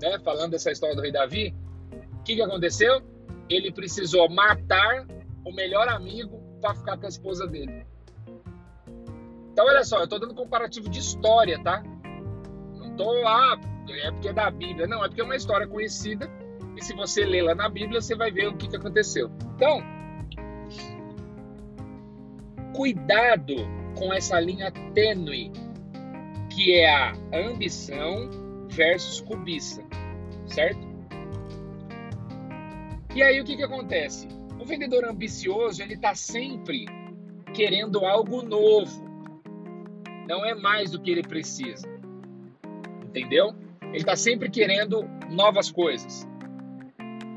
Né? 0.00 0.18
Falando 0.20 0.52
dessa 0.52 0.70
história 0.70 0.96
do 0.96 1.02
rei 1.02 1.12
Davi, 1.12 1.54
o 2.18 2.22
que, 2.22 2.36
que 2.36 2.42
aconteceu? 2.42 3.02
Ele 3.48 3.70
precisou 3.70 4.28
matar 4.30 5.06
o 5.44 5.52
melhor 5.52 5.88
amigo 5.88 6.40
para 6.60 6.74
ficar 6.74 6.96
com 6.96 7.06
a 7.06 7.08
esposa 7.08 7.46
dele. 7.46 7.84
Então, 9.52 9.66
olha 9.66 9.84
só, 9.84 9.98
eu 9.98 10.04
estou 10.04 10.18
dando 10.18 10.34
comparativo 10.34 10.88
de 10.88 10.98
história, 10.98 11.62
tá? 11.62 11.82
Não 12.74 12.92
estou, 12.92 13.28
ah, 13.28 13.60
é 13.90 14.10
porque 14.10 14.28
é 14.28 14.32
da 14.32 14.50
Bíblia. 14.50 14.86
Não, 14.86 15.04
é 15.04 15.08
porque 15.08 15.20
é 15.20 15.24
uma 15.24 15.36
história 15.36 15.66
conhecida. 15.66 16.30
E 16.76 16.84
se 16.84 16.94
você 16.94 17.24
ler 17.24 17.42
lá 17.42 17.54
na 17.54 17.68
Bíblia, 17.68 18.00
você 18.00 18.14
vai 18.14 18.30
ver 18.30 18.48
o 18.48 18.56
que, 18.56 18.68
que 18.68 18.76
aconteceu. 18.76 19.30
Então, 19.56 19.82
cuidado 22.74 23.54
com 23.96 24.12
essa 24.12 24.40
linha 24.40 24.70
tênue 24.94 25.52
que 26.50 26.72
é 26.74 26.88
a 26.88 27.12
ambição 27.32 28.28
versus 28.68 29.20
cobiça, 29.20 29.82
certo? 30.46 30.86
E 33.14 33.22
aí 33.22 33.40
o 33.40 33.44
que, 33.44 33.56
que 33.56 33.62
acontece? 33.62 34.28
O 34.58 34.64
vendedor 34.64 35.04
ambicioso 35.04 35.82
ele 35.82 35.94
está 35.94 36.14
sempre 36.14 36.86
querendo 37.54 38.04
algo 38.04 38.42
novo, 38.42 39.04
não 40.26 40.44
é 40.44 40.54
mais 40.54 40.90
do 40.90 41.00
que 41.00 41.10
ele 41.10 41.22
precisa. 41.22 41.90
Entendeu? 43.04 43.54
Ele 43.92 44.00
está 44.00 44.16
sempre 44.16 44.48
querendo 44.48 45.04
novas 45.28 45.70
coisas. 45.70 46.26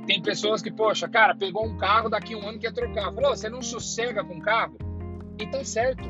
Tem 0.07 0.21
pessoas 0.21 0.61
que, 0.61 0.71
poxa, 0.71 1.07
cara, 1.07 1.35
pegou 1.35 1.65
um 1.65 1.77
carro, 1.77 2.09
daqui 2.09 2.33
um 2.33 2.47
ano 2.47 2.57
quer 2.57 2.71
trocar. 2.71 3.11
Falou, 3.13 3.35
você 3.35 3.49
não 3.49 3.61
sossega 3.61 4.23
com 4.23 4.39
carro? 4.39 4.77
E 5.37 5.45
tá 5.47 5.63
certo. 5.65 6.07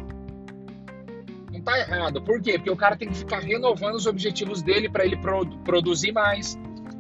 Não 1.51 1.61
tá 1.61 1.79
errado. 1.79 2.21
Por 2.21 2.39
quê? 2.41 2.53
Porque 2.59 2.69
o 2.69 2.75
cara 2.75 2.95
tem 2.95 3.09
que 3.09 3.15
ficar 3.15 3.39
renovando 3.39 3.95
os 3.95 4.05
objetivos 4.05 4.61
dele 4.61 4.87
para 4.87 5.03
ele 5.03 5.17
produzir 5.63 6.11
mais, 6.11 6.59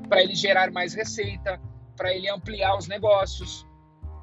para 0.09 0.23
ele 0.23 0.33
gerar 0.33 0.71
mais 0.71 0.95
receita, 0.95 1.61
para 1.95 2.15
ele 2.15 2.27
ampliar 2.29 2.75
os 2.75 2.87
negócios. 2.87 3.67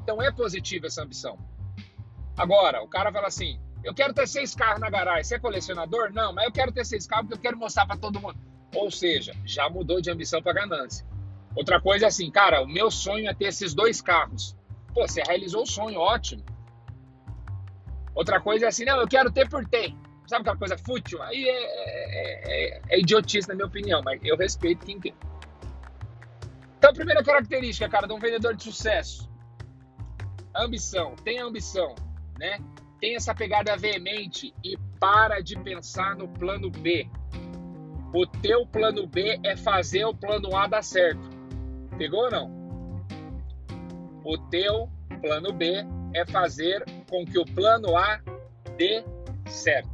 Então 0.02 0.20
é 0.20 0.32
positiva 0.32 0.88
essa 0.88 1.02
ambição. 1.02 1.38
Agora, 2.36 2.82
o 2.82 2.88
cara 2.88 3.12
fala 3.12 3.28
assim: 3.28 3.60
eu 3.84 3.94
quero 3.94 4.12
ter 4.12 4.26
seis 4.26 4.54
carros 4.54 4.80
na 4.80 4.90
garagem. 4.90 5.22
Você 5.22 5.36
é 5.36 5.38
colecionador? 5.38 6.12
Não, 6.12 6.32
mas 6.32 6.46
eu 6.46 6.52
quero 6.52 6.72
ter 6.72 6.84
seis 6.84 7.06
carros 7.06 7.26
porque 7.28 7.38
eu 7.38 7.50
quero 7.50 7.58
mostrar 7.58 7.86
para 7.86 7.96
todo 7.96 8.20
mundo. 8.20 8.51
Ou 8.74 8.90
seja, 8.90 9.32
já 9.44 9.68
mudou 9.68 10.00
de 10.00 10.10
ambição 10.10 10.42
para 10.42 10.52
ganância. 10.52 11.06
Outra 11.54 11.80
coisa 11.80 12.06
é 12.06 12.08
assim, 12.08 12.30
cara, 12.30 12.62
o 12.62 12.66
meu 12.66 12.90
sonho 12.90 13.28
é 13.28 13.34
ter 13.34 13.46
esses 13.46 13.74
dois 13.74 14.00
carros. 14.00 14.56
Pô, 14.94 15.06
você 15.06 15.22
realizou 15.26 15.62
o 15.62 15.66
sonho, 15.66 15.98
ótimo. 15.98 16.42
Outra 18.14 18.40
coisa 18.40 18.66
é 18.66 18.68
assim, 18.68 18.84
não, 18.84 19.00
eu 19.00 19.08
quero 19.08 19.30
ter 19.30 19.48
por 19.48 19.66
ter. 19.66 19.94
Sabe 20.26 20.42
aquela 20.42 20.56
coisa 20.56 20.78
fútil? 20.78 21.22
Aí 21.22 21.46
é, 21.46 21.64
é, 21.64 22.76
é, 22.76 22.82
é 22.88 23.00
idiotice, 23.00 23.48
na 23.48 23.54
minha 23.54 23.66
opinião, 23.66 24.02
mas 24.02 24.20
eu 24.22 24.36
respeito 24.36 24.86
quem 24.86 24.98
tem. 24.98 25.14
Então, 26.78 26.90
a 26.90 26.94
primeira 26.94 27.22
característica, 27.22 27.88
cara, 27.88 28.06
de 28.06 28.12
um 28.12 28.18
vendedor 28.18 28.54
de 28.54 28.62
sucesso: 28.62 29.30
ambição. 30.54 31.14
Tenha 31.16 31.44
ambição, 31.44 31.94
né? 32.38 32.58
tem 33.02 33.16
essa 33.16 33.34
pegada 33.34 33.76
veemente 33.76 34.54
e 34.62 34.78
para 35.00 35.40
de 35.40 35.58
pensar 35.58 36.14
no 36.14 36.28
plano 36.28 36.70
B. 36.70 37.10
O 38.14 38.26
teu 38.26 38.66
plano 38.66 39.06
B 39.06 39.40
é 39.42 39.56
fazer 39.56 40.04
o 40.04 40.14
plano 40.14 40.54
A 40.54 40.66
dar 40.66 40.82
certo. 40.82 41.30
Pegou 41.96 42.24
ou 42.24 42.30
não? 42.30 42.62
O 44.22 44.36
teu 44.36 44.88
plano 45.22 45.52
B 45.52 45.84
é 46.14 46.26
fazer 46.26 46.84
com 47.08 47.24
que 47.24 47.38
o 47.38 47.44
plano 47.44 47.96
A 47.96 48.20
dê 48.76 49.02
certo. 49.46 49.90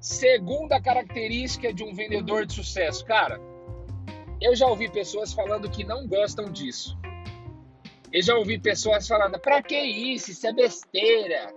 Segunda 0.00 0.80
característica 0.80 1.72
de 1.72 1.82
um 1.82 1.92
vendedor 1.92 2.46
de 2.46 2.54
sucesso, 2.54 3.04
cara. 3.04 3.40
Eu 4.40 4.54
já 4.54 4.66
ouvi 4.68 4.88
pessoas 4.88 5.32
falando 5.32 5.68
que 5.68 5.82
não 5.82 6.06
gostam 6.06 6.52
disso. 6.52 6.96
Eu 8.12 8.22
já 8.22 8.36
ouvi 8.36 8.60
pessoas 8.60 9.08
falando: 9.08 9.38
pra 9.40 9.60
que 9.60 9.76
isso? 9.76 10.30
Isso 10.30 10.46
é 10.46 10.52
besteira. 10.52 11.52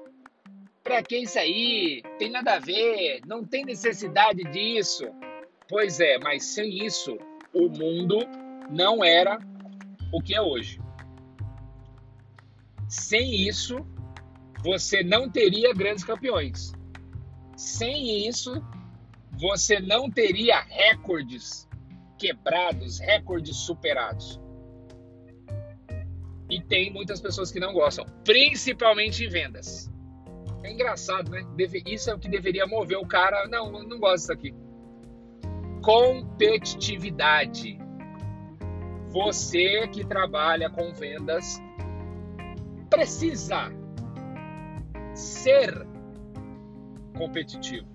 Pra 0.84 1.04
que 1.04 1.18
isso 1.18 1.38
aí? 1.38 2.02
Tem 2.18 2.30
nada 2.30 2.56
a 2.56 2.60
ver. 2.60 3.22
Não 3.26 3.46
tem 3.46 3.66
necessidade 3.66 4.44
disso. 4.46 5.06
Pois 5.68 6.00
é, 6.00 6.18
mas 6.18 6.44
sem 6.46 6.86
isso, 6.86 7.18
o 7.54 7.70
mundo 7.70 8.20
não 8.70 9.04
era 9.04 9.40
o 10.12 10.22
que 10.22 10.36
é 10.36 10.42
hoje. 10.42 10.82
Sem 12.88 13.48
isso, 13.48 13.86
você 14.64 15.04
não 15.04 15.30
teria 15.30 15.74
grandes 15.74 16.04
campeões. 16.04 16.74
Sem 17.56 18.28
isso, 18.28 18.62
você 19.40 19.80
não 19.80 20.10
teria 20.10 20.60
recordes 20.62 21.68
quebrados, 22.18 23.00
recordes 23.00 23.56
superados. 23.58 24.40
E 26.50 26.62
tem 26.62 26.92
muitas 26.92 27.22
pessoas 27.22 27.52
que 27.52 27.60
não 27.60 27.74
gostam, 27.74 28.06
principalmente 28.24 29.24
em 29.24 29.30
vendas. 29.30 29.91
É 30.64 30.72
engraçado, 30.72 31.32
né? 31.32 31.44
Isso 31.86 32.10
é 32.10 32.14
o 32.14 32.20
que 32.20 32.30
deveria 32.30 32.66
mover 32.68 32.98
o 32.98 33.06
cara. 33.06 33.48
Não, 33.48 33.72
não 33.72 34.00
gosto 34.00 34.20
disso 34.20 34.34
aqui. 34.34 34.54
Competitividade. 35.82 37.80
Você 39.08 39.88
que 39.88 40.06
trabalha 40.06 40.70
com 40.70 40.94
vendas 40.94 41.62
precisa 42.90 43.72
ser 45.14 45.86
competitivo. 47.18 47.88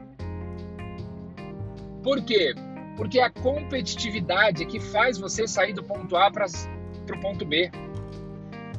Por 2.03 2.23
quê? 2.25 2.55
Porque 2.97 3.21
a 3.21 3.31
competitividade 3.31 4.63
é 4.63 4.67
que 4.67 4.81
faz 4.81 5.19
você 5.19 5.47
sair 5.47 5.73
do 5.73 5.83
ponto 5.83 6.17
A 6.17 6.31
para 6.31 6.47
o 6.47 7.21
ponto 7.21 7.45
B. 7.45 7.71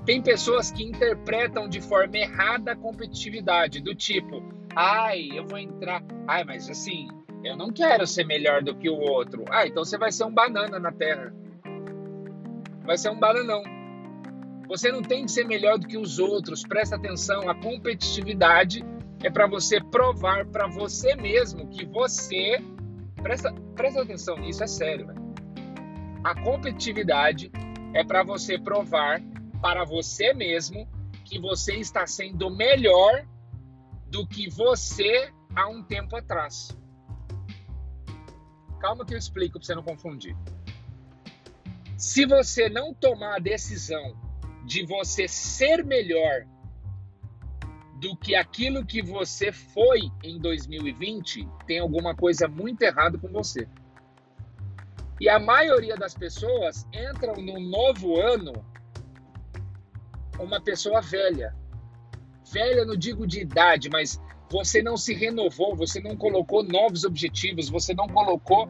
Tem 0.07 0.21
pessoas 0.21 0.71
que 0.71 0.85
interpretam 0.85 1.67
de 1.67 1.81
forma 1.81 2.15
errada 2.15 2.71
a 2.71 2.75
competitividade, 2.77 3.81
do 3.81 3.93
tipo, 3.93 4.41
ai, 4.73 5.27
eu 5.33 5.45
vou 5.45 5.57
entrar, 5.57 6.01
ai, 6.25 6.45
mas 6.45 6.69
assim, 6.69 7.09
eu 7.43 7.57
não 7.57 7.73
quero 7.73 8.07
ser 8.07 8.25
melhor 8.25 8.63
do 8.63 8.73
que 8.73 8.89
o 8.89 8.95
outro. 8.95 9.43
Ah, 9.49 9.67
então 9.67 9.83
você 9.83 9.97
vai 9.97 10.09
ser 10.09 10.23
um 10.23 10.31
banana 10.31 10.79
na 10.79 10.93
Terra. 10.93 11.35
Vai 12.85 12.97
ser 12.97 13.09
um 13.09 13.19
bananão. 13.19 13.61
Você 14.69 14.93
não 14.93 15.01
tem 15.01 15.25
que 15.25 15.31
ser 15.31 15.43
melhor 15.43 15.77
do 15.77 15.85
que 15.85 15.97
os 15.97 16.19
outros. 16.19 16.63
Presta 16.63 16.95
atenção, 16.95 17.49
a 17.49 17.55
competitividade 17.55 18.85
é 19.21 19.29
para 19.29 19.45
você 19.45 19.83
provar 19.83 20.45
para 20.45 20.67
você 20.67 21.17
mesmo 21.17 21.67
que 21.67 21.85
você 21.85 22.63
presta, 23.21 23.53
presta 23.75 24.03
atenção 24.03 24.37
nisso, 24.37 24.63
é 24.63 24.67
sério. 24.67 25.07
Véio. 25.07 25.33
A 26.23 26.33
competitividade 26.43 27.51
é 27.93 28.05
para 28.05 28.23
você 28.23 28.57
provar 28.57 29.21
para 29.61 29.83
você 29.83 30.33
mesmo 30.33 30.87
que 31.25 31.39
você 31.39 31.75
está 31.75 32.05
sendo 32.07 32.49
melhor 32.49 33.27
do 34.07 34.25
que 34.25 34.49
você 34.49 35.31
há 35.55 35.67
um 35.67 35.83
tempo 35.83 36.15
atrás. 36.15 36.77
Calma 38.79 39.05
que 39.05 39.13
eu 39.13 39.17
explico 39.17 39.59
para 39.59 39.65
você 39.65 39.75
não 39.75 39.83
confundir. 39.83 40.35
Se 41.97 42.25
você 42.25 42.69
não 42.69 42.93
tomar 42.93 43.35
a 43.35 43.39
decisão 43.39 44.15
de 44.65 44.85
você 44.85 45.27
ser 45.27 45.83
melhor 45.83 46.45
do 47.99 48.15
que 48.15 48.35
aquilo 48.35 48.85
que 48.85 49.01
você 49.01 49.51
foi 49.51 50.11
em 50.23 50.39
2020, 50.39 51.47
tem 51.65 51.79
alguma 51.79 52.15
coisa 52.15 52.47
muito 52.47 52.83
errada 52.83 53.17
com 53.17 53.27
você. 53.29 53.67
E 55.19 55.27
a 55.27 55.39
maioria 55.39 55.95
das 55.95 56.13
pessoas 56.13 56.85
entram 56.93 57.33
no 57.41 57.59
novo 57.59 58.19
ano 58.19 58.63
uma 60.39 60.61
pessoa 60.61 61.01
velha. 61.01 61.55
Velha, 62.51 62.85
não 62.85 62.95
digo 62.95 63.27
de 63.27 63.41
idade, 63.41 63.89
mas 63.89 64.21
você 64.49 64.81
não 64.81 64.95
se 64.95 65.13
renovou, 65.13 65.75
você 65.75 65.99
não 65.99 66.15
colocou 66.15 66.63
novos 66.63 67.03
objetivos, 67.03 67.69
você 67.69 67.93
não 67.93 68.07
colocou 68.07 68.67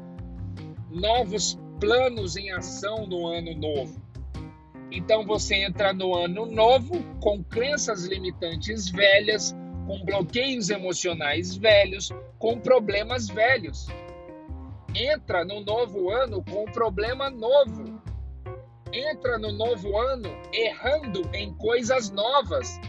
novos 0.90 1.60
planos 1.80 2.36
em 2.36 2.52
ação 2.52 3.06
no 3.06 3.28
ano 3.28 3.54
novo. 3.56 4.02
Então 4.92 5.26
você 5.26 5.56
entra 5.56 5.94
no 5.94 6.16
ano 6.16 6.46
novo 6.46 7.04
com 7.20 7.44
crenças 7.44 8.06
limitantes 8.06 8.90
velhas, 8.90 9.56
com 9.86 10.04
bloqueios 10.04 10.70
emocionais 10.70 11.56
velhos, 11.56 12.10
com 12.40 12.60
problemas 12.60 13.28
velhos. 13.28 13.88
Entra 14.96 15.46
no 15.46 15.60
novo 15.62 16.10
ano 16.10 16.44
com 16.44 16.64
um 16.64 16.72
problema 16.72 17.30
novo. 17.30 17.84
Entra 18.94 19.38
no 19.38 19.52
novo 19.52 19.98
ano 19.98 20.30
errando 20.54 21.22
em 21.34 21.54
coisas 21.56 22.10
novas. 22.10 22.80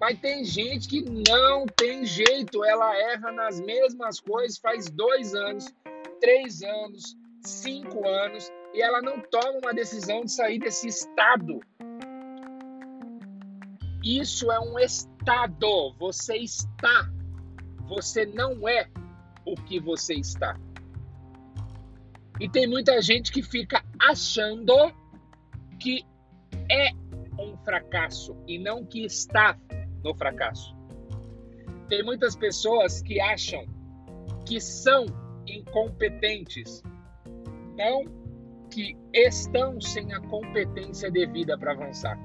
Mas 0.00 0.18
tem 0.20 0.44
gente 0.44 0.88
que 0.88 1.02
não 1.02 1.66
tem 1.66 2.04
jeito, 2.04 2.64
ela 2.64 2.94
erra 3.12 3.32
nas 3.32 3.60
mesmas 3.60 4.20
coisas 4.20 4.58
faz 4.58 4.90
dois 4.90 5.34
anos, 5.34 5.72
três 6.20 6.62
anos, 6.62 7.16
cinco 7.40 8.06
anos, 8.06 8.50
e 8.74 8.82
ela 8.82 9.00
não 9.00 9.20
toma 9.20 9.58
uma 9.62 9.72
decisão 9.72 10.24
de 10.24 10.32
sair 10.32 10.58
desse 10.58 10.88
estado. 10.88 11.60
Isso 14.04 14.50
é 14.52 14.60
um 14.60 14.78
estado. 14.78 15.94
Você 15.98 16.36
está. 16.36 17.10
Você 17.88 18.26
não 18.26 18.68
é 18.68 18.90
o 19.46 19.54
que 19.54 19.80
você 19.80 20.14
está. 20.14 20.58
E 22.40 22.48
tem 22.48 22.66
muita 22.66 23.00
gente 23.00 23.30
que 23.30 23.42
fica 23.42 23.82
achando 23.98 24.74
que 25.84 26.02
é 26.70 26.92
um 27.38 27.58
fracasso 27.58 28.34
e 28.48 28.58
não 28.58 28.86
que 28.86 29.04
está 29.04 29.58
no 30.02 30.14
fracasso. 30.14 30.74
Tem 31.90 32.02
muitas 32.02 32.34
pessoas 32.34 33.02
que 33.02 33.20
acham 33.20 33.66
que 34.46 34.58
são 34.62 35.04
incompetentes, 35.46 36.82
não 37.76 38.04
que 38.70 38.96
estão 39.12 39.78
sem 39.78 40.10
a 40.14 40.20
competência 40.20 41.10
devida 41.10 41.58
para 41.58 41.72
avançar. 41.72 42.18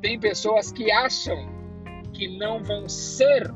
Tem 0.00 0.20
pessoas 0.20 0.70
que 0.70 0.88
acham 0.92 1.36
que 2.12 2.28
não 2.38 2.62
vão 2.62 2.88
ser 2.88 3.52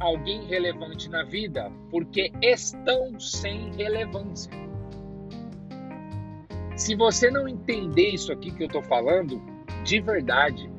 alguém 0.00 0.44
relevante 0.46 1.08
na 1.08 1.22
vida 1.22 1.70
porque 1.88 2.32
estão 2.42 3.18
sem 3.20 3.72
relevância. 3.76 4.50
Se 6.76 6.94
você 6.94 7.30
não 7.30 7.46
entender 7.46 8.10
isso 8.10 8.32
aqui 8.32 8.50
que 8.50 8.62
eu 8.62 8.66
estou 8.66 8.82
falando, 8.82 9.40
de 9.84 10.00
verdade, 10.00 10.70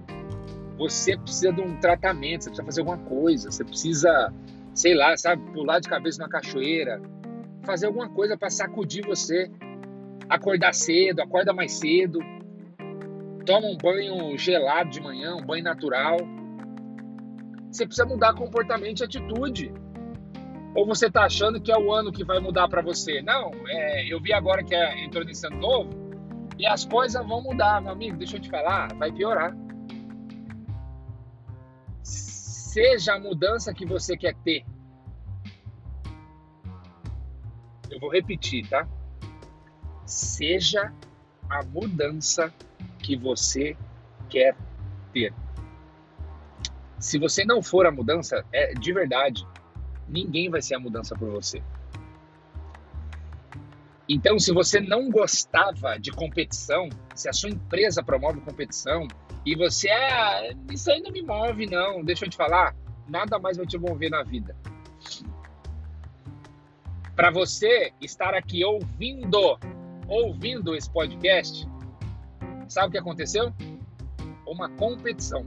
você 0.77 1.17
precisa 1.17 1.51
de 1.51 1.61
um 1.61 1.79
tratamento, 1.79 2.43
você 2.43 2.49
precisa 2.49 2.65
fazer 2.65 2.81
alguma 2.81 2.97
coisa, 2.97 3.51
você 3.51 3.63
precisa, 3.63 4.33
sei 4.73 4.95
lá, 4.95 5.15
sabe, 5.15 5.41
pular 5.51 5.79
de 5.79 5.87
cabeça 5.87 6.21
na 6.21 6.29
cachoeira, 6.29 7.01
fazer 7.63 7.87
alguma 7.87 8.09
coisa 8.09 8.37
para 8.37 8.49
sacudir 8.49 9.05
você. 9.05 9.49
Acordar 10.29 10.73
cedo, 10.73 11.21
acorda 11.21 11.53
mais 11.53 11.73
cedo. 11.73 12.19
Toma 13.45 13.67
um 13.67 13.77
banho 13.77 14.37
gelado 14.37 14.89
de 14.89 15.01
manhã, 15.01 15.35
um 15.35 15.45
banho 15.45 15.63
natural. 15.63 16.17
Você 17.69 17.85
precisa 17.85 18.05
mudar 18.07 18.33
comportamento 18.33 19.01
e 19.01 19.03
atitude. 19.03 19.73
Ou 20.75 20.85
você 20.85 21.07
está 21.07 21.25
achando 21.25 21.61
que 21.61 21.71
é 21.71 21.77
o 21.77 21.91
ano 21.91 22.11
que 22.11 22.23
vai 22.23 22.39
mudar 22.39 22.67
para 22.67 22.81
você? 22.81 23.21
Não, 23.21 23.51
é, 23.67 24.11
eu 24.11 24.19
vi 24.19 24.33
agora 24.33 24.63
que 24.63 24.73
é, 24.73 25.03
entrou 25.03 25.23
nesse 25.23 25.45
ano 25.45 25.57
novo 25.57 25.89
e 26.57 26.65
as 26.65 26.85
coisas 26.85 27.25
vão 27.25 27.41
mudar, 27.41 27.81
meu 27.81 27.91
amigo. 27.91 28.17
Deixa 28.17 28.37
eu 28.37 28.41
te 28.41 28.49
falar, 28.49 28.93
vai 28.95 29.11
piorar. 29.11 29.55
Seja 32.01 33.15
a 33.15 33.19
mudança 33.19 33.73
que 33.73 33.85
você 33.85 34.17
quer 34.17 34.35
ter 34.43 34.65
Eu 37.93 37.99
vou 37.99 38.09
repetir, 38.09 38.67
tá? 38.67 38.87
Seja 40.03 40.91
a 41.47 41.63
mudança 41.63 42.51
que 42.97 43.15
você 43.15 43.77
quer 44.27 44.57
ter. 45.13 45.31
Se 46.97 47.19
você 47.19 47.45
não 47.45 47.61
for 47.61 47.85
a 47.85 47.91
mudança, 47.91 48.43
é 48.51 48.73
de 48.73 48.91
verdade, 48.91 49.45
ninguém 50.13 50.49
vai 50.49 50.61
ser 50.61 50.75
a 50.75 50.79
mudança 50.79 51.15
por 51.15 51.29
você. 51.29 51.61
Então, 54.07 54.37
se 54.37 54.53
você 54.53 54.79
não 54.79 55.09
gostava 55.09 55.97
de 55.97 56.11
competição, 56.11 56.89
se 57.15 57.27
a 57.27 57.33
sua 57.33 57.49
empresa 57.49 58.03
promove 58.03 58.39
competição 58.41 59.07
e 59.45 59.55
você 59.55 59.89
é, 59.89 60.13
ah, 60.13 60.55
isso 60.71 60.91
aí 60.91 61.01
não 61.01 61.11
me 61.11 61.21
move 61.21 61.65
não, 61.65 62.03
deixa 62.03 62.25
eu 62.25 62.29
te 62.29 62.37
falar, 62.37 62.75
nada 63.07 63.39
mais 63.39 63.57
vai 63.57 63.65
te 63.65 63.77
mover 63.77 64.09
na 64.09 64.23
vida 64.23 64.55
para 67.15 67.31
você 67.31 67.91
estar 68.01 68.33
aqui 68.33 68.65
ouvindo, 68.65 69.59
ouvindo 70.07 70.75
esse 70.75 70.89
podcast, 70.89 71.67
sabe 72.67 72.87
o 72.87 72.91
que 72.91 72.97
aconteceu? 72.97 73.53
Uma 74.47 74.69
competição. 74.69 75.45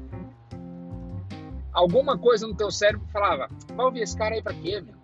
Alguma 1.76 2.16
coisa 2.16 2.46
no 2.46 2.56
teu 2.56 2.70
cérebro 2.70 3.06
falava: 3.12 3.48
vai 3.74 3.84
ouvir 3.84 4.00
esse 4.00 4.16
cara 4.16 4.34
aí 4.34 4.42
para 4.42 4.54
quê, 4.54 4.80
meu? 4.80 4.94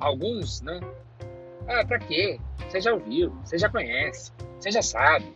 Alguns, 0.00 0.60
né? 0.60 0.80
Ah, 1.68 1.86
para 1.86 2.00
quê? 2.00 2.40
Você 2.68 2.80
já 2.80 2.92
ouviu, 2.92 3.30
você 3.44 3.56
já 3.56 3.68
conhece, 3.68 4.32
você 4.58 4.72
já 4.72 4.82
sabe. 4.82 5.32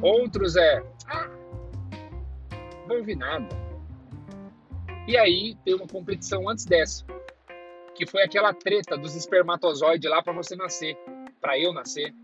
Outros 0.00 0.54
é: 0.54 0.84
ah, 1.08 1.28
não 2.80 2.86
vou 2.86 2.98
ouvir 2.98 3.16
nada. 3.16 3.48
E 5.08 5.18
aí 5.18 5.56
tem 5.64 5.74
uma 5.74 5.88
competição 5.88 6.48
antes 6.48 6.64
dessa 6.64 7.04
que 7.96 8.06
foi 8.06 8.22
aquela 8.22 8.54
treta 8.54 8.96
dos 8.96 9.16
espermatozoides 9.16 10.08
lá 10.08 10.22
para 10.22 10.32
você 10.32 10.54
nascer, 10.54 10.96
para 11.40 11.58
eu 11.58 11.72
nascer, 11.72 12.14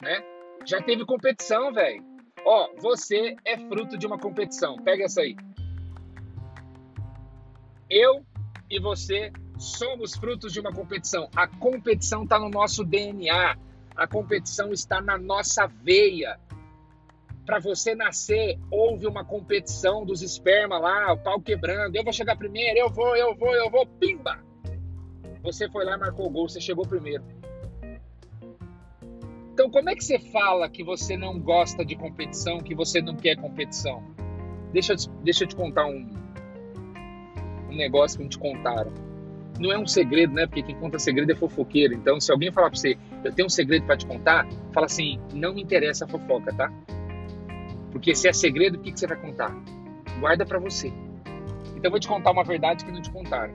né? 0.00 0.22
Já 0.64 0.80
teve 0.80 1.04
competição, 1.04 1.72
velho. 1.72 2.04
Ó, 2.44 2.68
você 2.76 3.34
é 3.44 3.58
fruto 3.58 3.98
de 3.98 4.06
uma 4.06 4.18
competição. 4.18 4.76
Pega 4.76 5.04
essa 5.04 5.22
aí. 5.22 5.34
Eu 7.92 8.24
e 8.70 8.80
você 8.80 9.30
somos 9.58 10.16
frutos 10.16 10.50
de 10.50 10.60
uma 10.60 10.72
competição. 10.72 11.28
A 11.36 11.46
competição 11.46 12.24
está 12.24 12.38
no 12.38 12.48
nosso 12.48 12.82
DNA. 12.82 13.54
A 13.94 14.06
competição 14.06 14.72
está 14.72 15.02
na 15.02 15.18
nossa 15.18 15.66
veia 15.66 16.40
para 17.44 17.58
você 17.58 17.94
nascer, 17.94 18.58
houve 18.70 19.06
uma 19.06 19.24
competição 19.24 20.06
dos 20.06 20.22
esperma 20.22 20.78
lá, 20.78 21.12
o 21.12 21.18
pau 21.18 21.38
quebrando. 21.38 21.94
Eu 21.94 22.02
vou 22.02 22.12
chegar 22.12 22.34
primeiro, 22.36 22.78
eu 22.78 22.88
vou, 22.88 23.14
eu 23.14 23.34
vou, 23.34 23.54
eu 23.54 23.70
vou, 23.70 23.84
pimba! 23.84 24.38
Você 25.42 25.68
foi 25.68 25.84
lá 25.84 25.96
e 25.96 25.98
marcou 25.98 26.28
o 26.28 26.30
gol, 26.30 26.48
você 26.48 26.60
chegou 26.60 26.86
primeiro. 26.86 27.22
Então, 29.52 29.68
como 29.70 29.90
é 29.90 29.94
que 29.94 30.02
você 30.02 30.18
fala 30.18 30.66
que 30.70 30.82
você 30.82 31.14
não 31.14 31.38
gosta 31.38 31.84
de 31.84 31.94
competição, 31.94 32.58
que 32.58 32.74
você 32.74 33.02
não 33.02 33.16
quer 33.16 33.36
competição? 33.36 34.02
Deixa, 34.72 34.94
eu 34.94 34.96
deixa 35.22 35.44
eu 35.44 35.48
te 35.48 35.56
contar 35.56 35.84
um, 35.84 36.08
um 37.72 37.76
negócio 37.76 38.18
que 38.18 38.24
me 38.24 38.30
te 38.30 38.38
contaram. 38.38 38.92
Não 39.58 39.72
é 39.72 39.78
um 39.78 39.86
segredo, 39.86 40.32
né? 40.32 40.46
Porque 40.46 40.62
quem 40.62 40.74
conta 40.76 40.98
segredo 40.98 41.32
é 41.32 41.34
fofoqueiro. 41.34 41.94
Então, 41.94 42.18
se 42.20 42.32
alguém 42.32 42.50
falar 42.50 42.70
para 42.70 42.78
você, 42.78 42.96
eu 43.24 43.32
tenho 43.32 43.46
um 43.46 43.50
segredo 43.50 43.86
para 43.86 43.96
te 43.96 44.06
contar, 44.06 44.46
fala 44.72 44.86
assim: 44.86 45.20
não 45.32 45.54
me 45.54 45.62
interessa 45.62 46.04
a 46.04 46.08
fofoca, 46.08 46.52
tá? 46.54 46.72
Porque 47.90 48.14
se 48.14 48.28
é 48.28 48.32
segredo, 48.32 48.78
o 48.78 48.80
que, 48.80 48.90
que 48.92 48.98
você 48.98 49.06
vai 49.06 49.20
contar? 49.20 49.54
Guarda 50.18 50.46
para 50.46 50.58
você. 50.58 50.88
Então 51.68 51.84
eu 51.84 51.90
vou 51.90 52.00
te 52.00 52.08
contar 52.08 52.30
uma 52.30 52.44
verdade 52.44 52.84
que 52.84 52.90
não 52.90 53.02
te 53.02 53.10
contaram. 53.10 53.54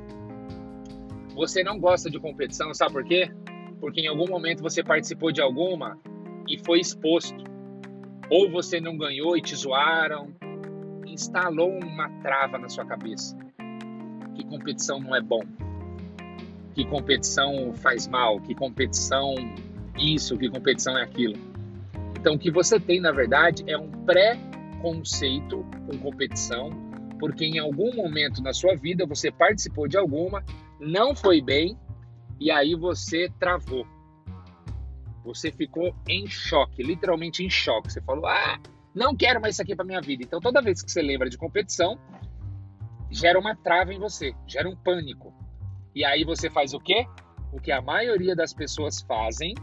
Você 1.36 1.64
não 1.64 1.80
gosta 1.80 2.10
de 2.10 2.20
competição, 2.20 2.74
sabe 2.74 2.94
por 2.94 3.04
quê? 3.04 3.32
Porque 3.80 4.02
em 4.02 4.08
algum 4.08 4.28
momento 4.28 4.62
você 4.62 4.84
participou 4.84 5.32
de 5.32 5.42
alguma 5.42 6.00
e 6.48 6.58
foi 6.58 6.80
exposto. 6.80 7.44
Ou 8.30 8.50
você 8.50 8.80
não 8.80 8.98
ganhou 8.98 9.38
e 9.38 9.42
te 9.42 9.56
zoaram. 9.56 10.34
Instalou 11.06 11.72
uma 11.72 12.10
trava 12.22 12.58
na 12.58 12.70
sua 12.70 12.86
cabeça. 12.86 13.38
Que 14.38 14.44
competição 14.44 15.00
não 15.00 15.16
é 15.16 15.22
bom. 15.22 15.42
Que 16.76 16.86
competição 16.86 17.74
faz 17.74 18.08
mal. 18.08 18.40
Que 18.40 18.54
competição 18.54 19.34
isso, 19.98 20.38
que 20.38 20.48
competição 20.48 20.96
é 20.96 21.02
aquilo. 21.02 21.36
Então, 22.20 22.36
o 22.36 22.40
que 22.40 22.52
você 22.52 22.80
tem, 22.80 23.02
na 23.02 23.12
verdade, 23.12 23.64
é 23.66 23.76
um 23.76 23.90
pré-conceito 24.06 25.66
com 25.88 25.98
competição, 25.98 26.70
porque 27.20 27.46
em 27.46 27.58
algum 27.58 27.96
momento 27.96 28.44
na 28.44 28.54
sua 28.54 28.76
vida 28.76 29.08
você 29.08 29.32
participou 29.32 29.88
de 29.88 29.98
alguma, 29.98 30.44
não 30.80 31.16
foi 31.16 31.42
bem 31.42 31.76
e 32.40 32.52
aí 32.52 32.76
você 32.76 33.32
travou. 33.40 33.88
Você 35.26 35.52
ficou 35.52 35.96
em 36.08 36.28
choque, 36.28 36.84
literalmente 36.84 37.44
em 37.44 37.50
choque. 37.50 37.92
Você 37.92 38.02
falou: 38.02 38.28
"Ah, 38.28 38.60
não 38.94 39.16
quero 39.16 39.42
mais 39.42 39.56
isso 39.56 39.64
aqui 39.64 39.76
para 39.76 39.84
minha 39.84 40.00
vida". 40.00 40.24
Então 40.24 40.40
toda 40.40 40.62
vez 40.62 40.84
que 40.84 40.92
você 40.92 41.02
lembra 41.02 41.28
de 41.28 41.38
competição, 41.38 41.98
gera 43.10 43.40
uma 43.40 43.56
trava 43.56 43.94
em 43.94 44.00
você, 44.00 44.34
gera 44.46 44.70
um 44.70 44.76
pânico. 44.76 45.34
E 45.96 46.06
aí 46.06 46.24
você 46.24 46.50
faz 46.50 46.74
o 46.74 46.80
quê? 46.80 47.06
O 47.52 47.60
que 47.60 47.72
a 47.72 47.82
maioria 47.82 48.36
das 48.36 48.54
pessoas 48.54 49.02
fazem 49.02 49.54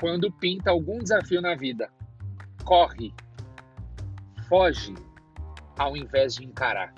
quando 0.00 0.32
pinta 0.32 0.70
algum 0.70 0.98
desafio 0.98 1.40
na 1.40 1.54
vida. 1.54 1.88
Corre. 2.64 3.14
Foge 4.48 4.94
ao 5.78 5.96
invés 5.96 6.34
de 6.34 6.44
encarar. 6.44 6.92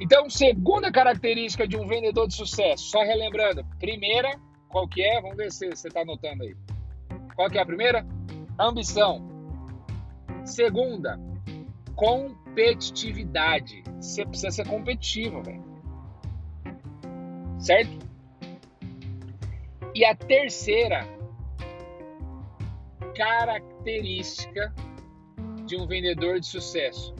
Então, 0.00 0.28
segunda 0.28 0.90
característica 0.90 1.66
de 1.66 1.76
um 1.76 1.86
vendedor 1.86 2.26
de 2.26 2.34
sucesso, 2.34 2.84
só 2.84 3.02
relembrando, 3.02 3.64
primeira, 3.78 4.30
qual 4.68 4.88
que 4.88 5.02
é? 5.02 5.20
Vamos 5.20 5.36
ver 5.36 5.52
se 5.52 5.68
você 5.68 5.88
está 5.88 6.00
anotando 6.00 6.42
aí. 6.42 6.56
Qual 7.36 7.48
que 7.50 7.58
é 7.58 7.62
a 7.62 7.66
primeira? 7.66 8.06
Ambição. 8.58 9.22
Segunda, 10.44 11.20
competitividade. 12.02 13.84
Você 14.00 14.26
precisa 14.26 14.50
ser 14.50 14.66
competitivo, 14.66 15.40
velho. 15.40 15.62
Certo? 17.60 17.96
E 19.94 20.04
a 20.04 20.12
terceira 20.16 21.06
característica 23.14 24.74
de 25.64 25.76
um 25.76 25.86
vendedor 25.86 26.40
de 26.40 26.46
sucesso. 26.46 27.14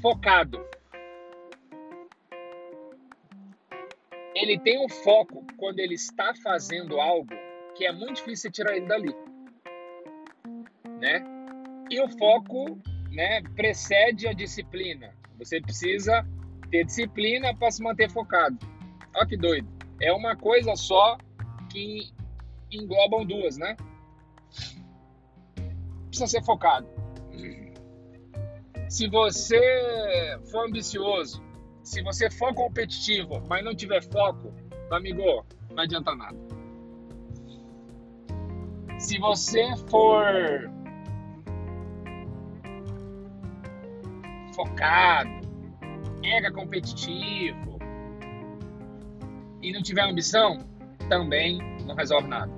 Focado. 0.00 0.66
Ele 4.34 4.58
tem 4.58 4.84
um 4.84 4.88
foco 4.88 5.46
quando 5.56 5.78
ele 5.78 5.94
está 5.94 6.34
fazendo 6.42 7.00
algo 7.00 7.32
que 7.76 7.86
é 7.86 7.92
muito 7.92 8.16
difícil 8.16 8.50
tirar 8.50 8.76
ele 8.76 8.86
dali. 8.86 9.14
Né? 11.02 11.20
E 11.90 12.00
o 12.00 12.08
foco 12.16 12.78
né, 13.10 13.42
precede 13.56 14.28
a 14.28 14.32
disciplina. 14.32 15.12
Você 15.36 15.60
precisa 15.60 16.24
ter 16.70 16.84
disciplina 16.84 17.52
para 17.56 17.72
se 17.72 17.82
manter 17.82 18.08
focado. 18.08 18.56
Olha 19.16 19.26
que 19.26 19.36
doido. 19.36 19.68
É 20.00 20.12
uma 20.12 20.36
coisa 20.36 20.76
só 20.76 21.18
que 21.68 22.12
englobam 22.70 23.26
duas, 23.26 23.58
né? 23.58 23.76
Precisa 26.06 26.28
ser 26.28 26.44
focado. 26.44 26.86
Se 28.88 29.08
você 29.08 29.58
for 30.52 30.68
ambicioso, 30.68 31.42
se 31.82 32.00
você 32.02 32.30
for 32.30 32.54
competitivo, 32.54 33.42
mas 33.48 33.64
não 33.64 33.74
tiver 33.74 34.04
foco, 34.04 34.54
amigo, 34.92 35.44
não 35.70 35.82
adianta 35.82 36.14
nada. 36.14 36.38
Se 38.98 39.18
você 39.18 39.64
for 39.88 40.70
focado, 44.54 45.30
mega 46.20 46.52
competitivo 46.52 47.78
e 49.62 49.72
não 49.72 49.82
tiver 49.82 50.02
ambição, 50.02 50.58
também 51.08 51.58
não 51.86 51.94
resolve 51.94 52.28
nada. 52.28 52.52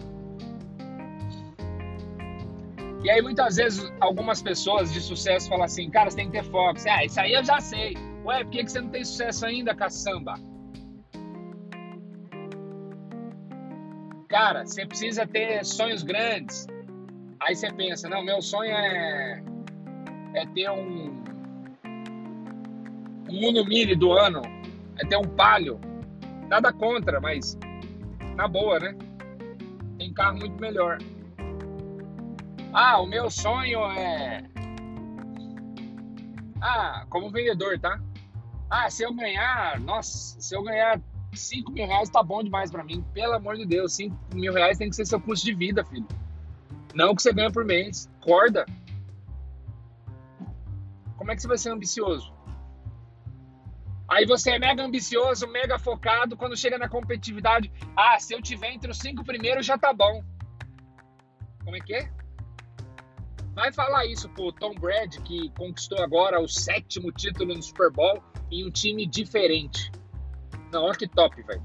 E 3.03 3.11
aí 3.11 3.21
muitas 3.21 3.57
vezes 3.57 3.93
algumas 4.01 4.43
pessoas 4.43 4.93
de 4.93 5.01
sucesso 5.01 5.49
falam 5.49 5.65
assim, 5.65 5.91
cara, 5.91 6.11
você 6.11 6.17
tem 6.17 6.31
que 6.31 6.33
ter 6.33 6.45
foco. 6.45 6.81
Ah, 6.89 7.05
isso 7.05 7.21
aí 7.21 7.35
eu 7.35 7.45
já 7.45 7.61
sei. 7.61 7.95
Ué, 8.25 8.43
por 8.45 8.51
que, 8.51 8.65
que 8.65 8.73
você 8.73 8.81
não 8.81 8.89
tem 8.89 9.05
sucesso 9.05 9.45
ainda, 9.45 9.75
caçamba? 9.75 10.35
Cara, 14.29 14.65
você 14.65 14.87
precisa 14.87 15.27
ter 15.27 15.63
sonhos 15.67 16.03
grandes. 16.03 16.67
Aí 17.41 17.55
você 17.55 17.71
pensa, 17.71 18.09
não, 18.09 18.25
meu 18.25 18.41
sonho 18.41 18.71
é, 18.71 19.43
é 20.35 20.47
ter 20.47 20.71
um, 20.71 21.23
Uno 23.42 23.64
Mille 23.64 23.94
do 23.97 24.12
ano, 24.12 24.42
é 24.99 25.07
ter 25.07 25.16
um 25.16 25.23
Palio. 25.23 25.81
Nada 26.49 26.73
contra, 26.73 27.20
mas 27.20 27.59
na 28.37 28.47
boa, 28.47 28.79
né? 28.79 28.97
Tem 29.99 30.12
carro 30.12 30.38
muito 30.38 30.61
melhor. 30.61 30.99
Ah, 32.73 33.01
o 33.01 33.07
meu 33.07 33.31
sonho 33.31 33.81
é. 33.92 34.44
Ah, 36.61 37.07
como 37.09 37.31
vendedor, 37.31 37.79
tá? 37.79 38.01
Ah, 38.68 38.90
se 38.90 39.05
eu 39.05 39.14
ganhar, 39.14 39.79
nossa, 39.81 40.40
se 40.40 40.57
eu 40.57 40.62
ganhar 40.62 41.01
5 41.33 41.70
mil 41.70 41.87
reais 41.87 42.11
tá 42.11 42.23
bom 42.23 42.42
demais 42.42 42.70
para 42.70 42.83
mim. 42.83 43.05
Pelo 43.12 43.35
amor 43.35 43.57
de 43.57 43.64
Deus, 43.64 43.92
5 43.94 44.16
mil 44.35 44.53
reais 44.53 44.79
tem 44.79 44.90
que 44.90 44.97
ser 44.97 45.07
seu 45.07 45.20
custo 45.20 45.47
de 45.47 45.55
vida, 45.55 45.85
filho. 45.85 46.07
Não 46.94 47.12
o 47.12 47.16
que 47.16 47.23
você 47.23 47.33
ganha 47.33 47.51
por 47.51 47.64
mês. 47.64 48.11
Corda. 48.20 48.66
Como 51.16 51.31
é 51.31 51.37
que 51.37 51.42
você 51.42 51.49
vai 51.49 51.59
ser 51.59 51.70
ambicioso? 51.70 52.34
Aí 54.09 54.27
você 54.27 54.53
é 54.53 54.59
mega 54.59 54.85
ambicioso, 54.85 55.47
mega 55.49 55.79
focado, 55.79 56.37
quando 56.37 56.57
chega 56.57 56.79
na 56.79 56.88
competitividade, 56.88 57.73
ah, 57.97 58.19
se 58.19 58.35
eu 58.35 58.43
tiver 58.43 58.73
entre 58.73 58.90
os 58.90 58.99
cinco 58.99 59.25
primeiros 59.25 59.64
já 59.64 59.79
tá 59.79 59.93
bom. 59.93 60.23
Como 61.64 61.77
é 61.77 61.81
que 61.81 61.95
é? 61.95 62.11
Vai 63.55 63.73
falar 63.73 64.05
isso 64.07 64.29
pro 64.31 64.53
Tom 64.53 64.75
Brady, 64.75 65.23
que 65.23 65.49
conquistou 65.51 66.03
agora 66.03 66.40
o 66.40 66.49
sétimo 66.49 67.12
título 67.12 67.55
no 67.55 67.62
Super 67.62 67.90
Bowl 67.90 68.23
em 68.51 68.67
um 68.67 68.71
time 68.71 69.07
diferente. 69.07 69.90
Não, 70.73 70.85
olha 70.85 70.97
que 70.97 71.07
top, 71.07 71.40
velho. 71.43 71.62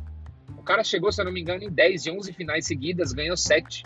O 0.57 0.63
cara 0.63 0.83
chegou, 0.83 1.11
se 1.11 1.19
eu 1.19 1.25
não 1.25 1.31
me 1.31 1.41
engano, 1.41 1.63
em 1.63 1.69
10 1.71 2.03
de 2.03 2.11
11 2.11 2.33
finais 2.33 2.67
seguidas, 2.67 3.11
ganhou 3.11 3.35
7. 3.35 3.83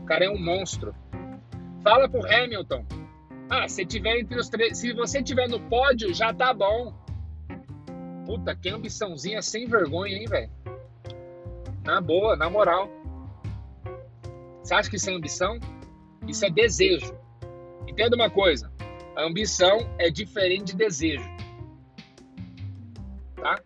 O 0.00 0.04
cara 0.04 0.26
é 0.26 0.30
um 0.30 0.38
monstro. 0.38 0.94
Fala 1.82 2.08
pro 2.08 2.24
Hamilton, 2.24 2.86
ah, 3.50 3.66
se 3.66 3.84
tiver 3.86 4.18
entre 4.18 4.38
os 4.38 4.48
três, 4.48 4.78
se 4.78 4.92
você 4.92 5.22
tiver 5.22 5.48
no 5.48 5.58
pódio, 5.58 6.12
já 6.12 6.34
tá 6.34 6.52
bom. 6.52 6.92
Puta, 8.26 8.54
que 8.54 8.68
ambiçãozinha 8.68 9.40
sem 9.40 9.66
vergonha, 9.66 10.16
hein, 10.16 10.26
velho? 10.28 10.50
Na 11.82 11.98
boa, 12.00 12.36
na 12.36 12.50
moral. 12.50 12.90
Você 14.62 14.74
acha 14.74 14.90
que 14.90 14.96
isso 14.96 15.08
é 15.08 15.14
ambição? 15.14 15.58
Isso 16.26 16.44
é 16.44 16.50
desejo. 16.50 17.16
Entenda 17.86 18.14
uma 18.16 18.28
coisa: 18.28 18.70
a 19.16 19.22
ambição 19.24 19.78
é 19.98 20.10
diferente 20.10 20.72
de 20.72 20.76
desejo. 20.76 21.24
Tá? 23.36 23.58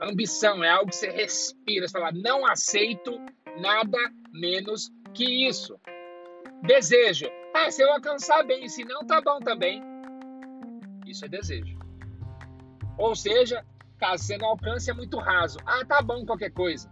A 0.00 0.10
ambição 0.10 0.64
é 0.64 0.70
algo 0.70 0.88
que 0.88 0.96
você 0.96 1.10
respira, 1.10 1.86
você 1.86 1.92
fala, 1.92 2.10
não 2.12 2.46
aceito 2.46 3.18
nada 3.58 3.98
menos 4.32 4.90
que 5.12 5.46
isso. 5.46 5.78
Desejo 6.62 7.26
ah, 7.54 7.70
se 7.70 7.82
eu 7.82 7.92
alcançar 7.92 8.44
bem, 8.44 8.68
se 8.68 8.84
não, 8.84 9.04
tá 9.04 9.20
bom 9.20 9.38
também. 9.40 9.82
Isso 11.06 11.24
é 11.24 11.28
desejo. 11.28 11.78
Ou 12.96 13.14
seja, 13.16 13.64
caso 13.98 14.24
você 14.24 14.36
não 14.36 14.48
alcance, 14.48 14.90
é 14.90 14.94
muito 14.94 15.18
raso. 15.18 15.58
Ah, 15.64 15.84
tá 15.84 16.00
bom 16.00 16.24
qualquer 16.24 16.50
coisa. 16.50 16.90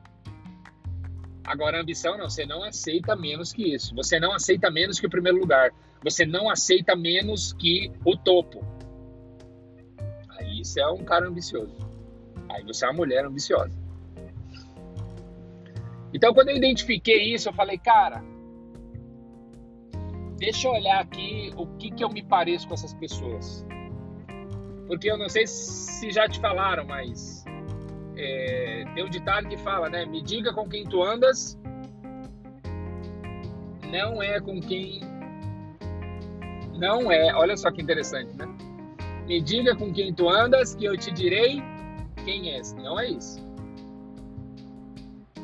Agora, 1.45 1.81
ambição 1.81 2.19
não, 2.19 2.29
você 2.29 2.45
não 2.45 2.63
aceita 2.63 3.17
menos 3.17 3.53
que 3.53 3.75
isso. 3.75 3.95
Você 3.95 4.21
não 4.21 4.33
aceita 4.33 4.71
menos 4.71 5.01
que 5.01 5.07
o 5.07 5.11
primeiro 5.11 5.39
lugar. 5.39 5.71
Você 6.03 6.27
não 6.27 6.51
aceita 6.51 6.95
menos 6.95 7.53
que 7.53 7.91
o 8.05 8.17
topo. 8.17 8.63
Aí 10.31 10.65
você 10.65 10.81
é 10.81 10.89
um 10.89 11.05
cara 11.05 11.27
ambicioso. 11.27 11.75
Aí 12.51 12.63
você 12.65 12.85
é 12.85 12.89
uma 12.89 12.97
mulher 12.97 13.25
ambiciosa. 13.25 13.77
Então, 16.13 16.33
quando 16.35 16.51
eu 16.51 16.57
identifiquei 16.57 17.35
isso, 17.35 17.49
eu 17.49 17.53
falei, 17.53 17.79
cara, 17.79 18.23
deixa 20.39 20.69
eu 20.69 20.73
olhar 20.73 21.01
aqui 21.01 21.53
o 21.57 21.67
que, 21.67 21.91
que 21.91 22.03
eu 22.03 22.09
me 22.09 22.23
pareço 22.23 22.67
com 22.69 22.75
essas 22.75 22.95
pessoas. 22.95 23.67
Porque 24.87 25.11
eu 25.11 25.19
não 25.19 25.29
sei 25.29 25.47
se 25.47 26.11
já 26.11 26.29
te 26.29 26.41
falaram, 26.41 26.87
mas 26.87 27.45
é, 28.17 28.85
tem 28.95 29.05
um 29.05 29.11
ditado 29.11 29.49
que 29.49 29.57
fala, 29.59 29.91
né? 29.91 30.07
Me 30.07 30.23
diga 30.23 30.53
com 30.53 30.69
quem 30.69 30.85
tu 30.85 31.03
andas, 31.03 31.59
não 33.91 34.23
é 34.23 34.41
com 34.41 34.61
quem. 34.61 35.01
Não 36.79 37.11
é. 37.11 37.35
Olha 37.35 37.57
só 37.57 37.71
que 37.71 37.83
interessante, 37.83 38.35
né? 38.37 38.47
Me 39.27 39.41
diga 39.41 39.77
com 39.77 39.93
quem 39.93 40.15
tu 40.15 40.29
andas, 40.29 40.75
que 40.75 40.85
eu 40.85 40.97
te 40.97 41.11
direi 41.11 41.63
quem 42.25 42.55
és. 42.55 42.73
Não 42.75 42.99
é 42.99 43.11
isso. 43.11 43.47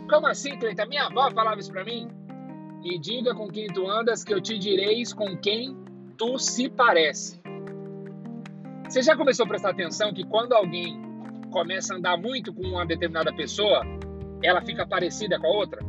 Como 0.08 0.26
assim, 0.26 0.58
Cleiton? 0.58 0.86
Minha 0.86 1.06
avó 1.06 1.30
falava 1.30 1.60
isso 1.60 1.72
pra 1.72 1.84
mim. 1.84 2.08
Me 2.84 2.98
diga 2.98 3.34
com 3.34 3.48
quem 3.48 3.66
tu 3.68 3.88
andas, 3.90 4.22
que 4.22 4.34
eu 4.34 4.42
te 4.42 4.58
direis 4.58 5.14
com 5.14 5.34
quem 5.38 5.74
tu 6.18 6.38
se 6.38 6.68
parece. 6.68 7.40
Você 8.86 9.00
já 9.00 9.16
começou 9.16 9.46
a 9.46 9.48
prestar 9.48 9.70
atenção 9.70 10.12
que 10.12 10.22
quando 10.22 10.52
alguém 10.52 11.00
começa 11.50 11.94
a 11.94 11.96
andar 11.96 12.18
muito 12.18 12.52
com 12.52 12.60
uma 12.60 12.84
determinada 12.84 13.34
pessoa, 13.34 13.80
ela 14.42 14.60
fica 14.60 14.86
parecida 14.86 15.40
com 15.40 15.46
a 15.46 15.50
outra? 15.50 15.80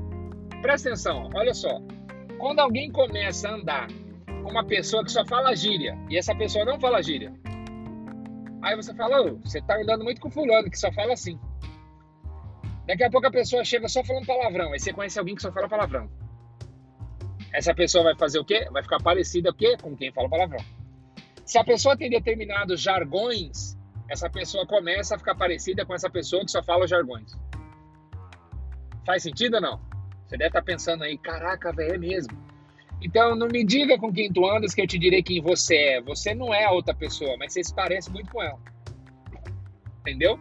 Presta 0.62 0.88
atenção, 0.88 1.30
olha 1.36 1.54
só. 1.54 1.82
Quando 2.40 2.62
alguém 2.62 2.90
começa 2.90 3.50
a 3.50 3.56
andar 3.56 3.88
com 4.42 4.50
uma 4.50 4.64
pessoa 4.66 5.04
que 5.04 5.12
só 5.12 5.26
fala 5.26 5.54
gíria 5.54 5.98
e 6.10 6.18
essa 6.18 6.34
pessoa 6.34 6.64
não 6.64 6.80
fala 6.80 7.04
gíria, 7.04 7.34
aí 8.62 8.74
você 8.74 8.96
fala, 8.96 9.22
oh, 9.22 9.38
você 9.44 9.62
tá 9.62 9.76
andando 9.82 10.06
muito 10.06 10.22
com 10.22 10.32
fulano 10.32 10.72
que 10.72 10.80
só 10.80 10.90
fala 10.94 11.12
assim. 11.12 11.38
Daqui 12.88 13.04
a 13.04 13.12
pouco 13.12 13.28
a 13.28 13.32
pessoa 13.32 13.66
chega 13.66 13.90
só 13.90 14.02
falando 14.02 14.26
palavrão, 14.26 14.72
aí 14.72 14.80
você 14.80 14.94
conhece 14.94 15.20
alguém 15.20 15.36
que 15.36 15.42
só 15.42 15.52
fala 15.52 15.68
palavrão. 15.68 16.10
Essa 17.56 17.74
pessoa 17.74 18.04
vai 18.04 18.16
fazer 18.18 18.38
o 18.38 18.44
quê? 18.44 18.68
Vai 18.70 18.84
ficar 18.84 19.02
parecida 19.02 19.50
o 19.50 19.54
quê? 19.54 19.78
com 19.82 19.96
quem 19.96 20.12
fala 20.12 20.28
palavrão. 20.28 20.60
Se 21.46 21.58
a 21.58 21.64
pessoa 21.64 21.96
tem 21.96 22.10
determinados 22.10 22.82
jargões, 22.82 23.78
essa 24.10 24.30
pessoa 24.30 24.68
começa 24.68 25.16
a 25.16 25.18
ficar 25.18 25.36
parecida 25.36 25.86
com 25.86 25.94
essa 25.94 26.10
pessoa 26.10 26.44
que 26.44 26.52
só 26.52 26.62
fala 26.62 26.86
jargões. 26.86 27.32
Faz 29.06 29.24
sentido 29.24 29.56
ou 29.56 29.62
não? 29.62 29.80
Você 30.28 30.36
deve 30.36 30.50
estar 30.50 30.64
pensando 30.64 31.06
aí, 31.06 31.18
caraca, 31.18 31.72
velho, 31.72 31.96
é 31.96 31.98
mesmo. 31.98 32.38
Então, 33.02 33.38
não 33.38 33.48
me 33.48 33.64
diga 33.64 33.98
com 33.98 34.12
quem 34.12 34.34
tu 34.34 34.46
andas 34.46 34.74
que 34.74 34.82
eu 34.82 34.88
te 34.88 35.00
direi 35.00 35.24
quem 35.24 35.42
você 35.42 35.76
é. 35.76 36.02
Você 36.02 36.36
não 36.36 36.54
é 36.54 36.66
a 36.66 36.72
outra 36.72 36.94
pessoa, 36.94 37.38
mas 37.38 37.54
você 37.54 37.64
se 37.64 37.74
parece 37.74 38.12
muito 38.12 38.32
com 38.32 38.44
ela. 38.44 38.60
Entendeu? 40.02 40.38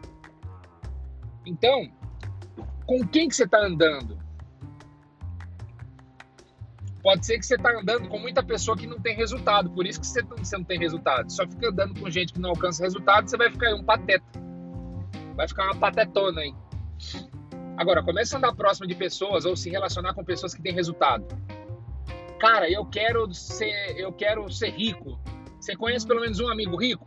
Então, 1.47 1.89
com 2.87 3.07
quem 3.07 3.29
que 3.29 3.37
você 3.37 3.45
está 3.45 3.59
andando? 3.59 4.19
Pode 7.05 7.27
ser 7.27 7.39
que 7.39 7.45
você 7.45 7.57
está 7.57 7.71
andando 7.71 8.09
com 8.09 8.19
muita 8.19 8.43
pessoa 8.43 8.75
que 8.75 8.87
não 8.87 8.99
tem 8.99 9.15
resultado, 9.15 9.69
por 9.69 9.87
isso 9.87 10.01
que 10.01 10.07
você 10.07 10.23
não, 10.23 10.39
você 10.39 10.57
não 10.57 10.65
tem 10.65 10.79
resultado. 10.79 11.31
Só 11.31 11.47
fica 11.47 11.69
andando 11.69 12.01
com 12.01 12.09
gente 12.09 12.33
que 12.33 12.41
não 12.41 12.49
alcança 12.49 12.83
resultado, 12.83 13.29
você 13.29 13.37
vai 13.37 13.51
ficar 13.51 13.75
um 13.75 13.85
pateta. 13.85 14.25
Vai 15.37 15.47
ficar 15.47 15.65
uma 15.67 15.77
patetona 15.77 16.41
aí. 16.41 16.55
Agora, 17.77 18.03
comece 18.03 18.35
a 18.35 18.39
andar 18.39 18.55
próximo 18.55 18.87
de 18.87 18.95
pessoas 18.95 19.45
ou 19.45 19.55
se 19.55 19.69
relacionar 19.69 20.15
com 20.15 20.25
pessoas 20.25 20.55
que 20.55 20.63
têm 20.63 20.73
resultado. 20.73 21.27
Cara, 22.41 22.71
eu 22.71 22.87
quero 22.87 23.31
ser, 23.35 23.99
eu 23.99 24.11
quero 24.11 24.51
ser 24.51 24.71
rico. 24.71 25.21
Você 25.61 25.77
conhece 25.77 26.07
pelo 26.07 26.23
menos 26.23 26.41
um 26.41 26.49
amigo 26.49 26.75
rico? 26.75 27.05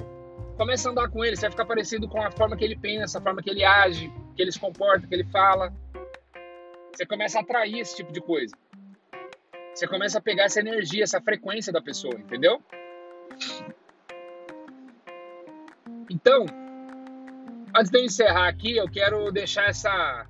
Comece 0.58 0.88
a 0.88 0.92
andar 0.92 1.10
com 1.10 1.26
ele, 1.26 1.36
você 1.36 1.42
vai 1.42 1.52
ficar 1.52 1.66
parecido 1.66 2.08
com 2.08 2.22
a 2.22 2.30
forma 2.30 2.56
que 2.56 2.64
ele 2.64 2.78
pensa, 2.78 3.18
a 3.18 3.22
forma 3.22 3.42
que 3.42 3.50
ele 3.50 3.64
age, 3.64 4.14
que 4.36 4.44
ele 4.44 4.52
se 4.52 4.60
comporta, 4.60 5.08
que 5.08 5.16
ele 5.16 5.26
fala. 5.26 5.74
Você 6.94 7.04
começa 7.04 7.40
a 7.40 7.42
atrair 7.42 7.80
esse 7.80 7.96
tipo 7.96 8.14
de 8.14 8.22
coisa. 8.22 8.56
Você 9.78 9.88
começa 9.88 10.18
a 10.18 10.22
pegar 10.22 10.46
essa 10.46 10.60
energia, 10.60 11.04
essa 11.04 11.22
frequência 11.22 11.72
da 11.72 11.80
pessoa, 11.80 12.16
entendeu? 12.16 12.64
Então, 16.10 16.48
antes 17.76 17.92
de 17.92 18.00
eu 18.00 18.04
encerrar 18.04 18.48
aqui, 18.48 18.76
eu 18.76 18.90
quero 18.90 19.32
deixar 19.32 19.70
essa, 19.70 20.26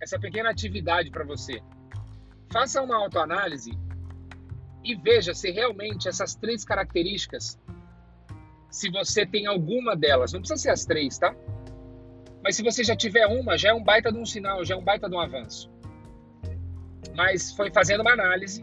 essa 0.00 0.20
pequena 0.20 0.50
atividade 0.50 1.10
para 1.10 1.24
você. 1.24 1.60
Faça 2.52 2.80
uma 2.80 2.96
autoanálise 2.96 3.76
e 4.84 4.94
veja 4.94 5.34
se 5.34 5.50
realmente 5.50 6.06
essas 6.06 6.36
três 6.36 6.64
características, 6.64 7.58
se 8.70 8.88
você 8.88 9.26
tem 9.26 9.48
alguma 9.48 9.96
delas, 9.96 10.32
não 10.32 10.38
precisa 10.38 10.62
ser 10.62 10.70
as 10.70 10.84
três, 10.84 11.18
tá? 11.18 11.34
Mas 12.40 12.54
se 12.54 12.62
você 12.62 12.84
já 12.84 12.94
tiver 12.94 13.26
uma, 13.26 13.58
já 13.58 13.70
é 13.70 13.74
um 13.74 13.82
baita 13.82 14.12
de 14.12 14.18
um 14.18 14.24
sinal, 14.24 14.64
já 14.64 14.76
é 14.76 14.78
um 14.78 14.84
baita 14.84 15.08
de 15.08 15.16
um 15.16 15.18
avanço. 15.18 15.68
Mas 17.16 17.50
foi 17.50 17.72
fazendo 17.72 18.02
uma 18.02 18.12
análise 18.12 18.60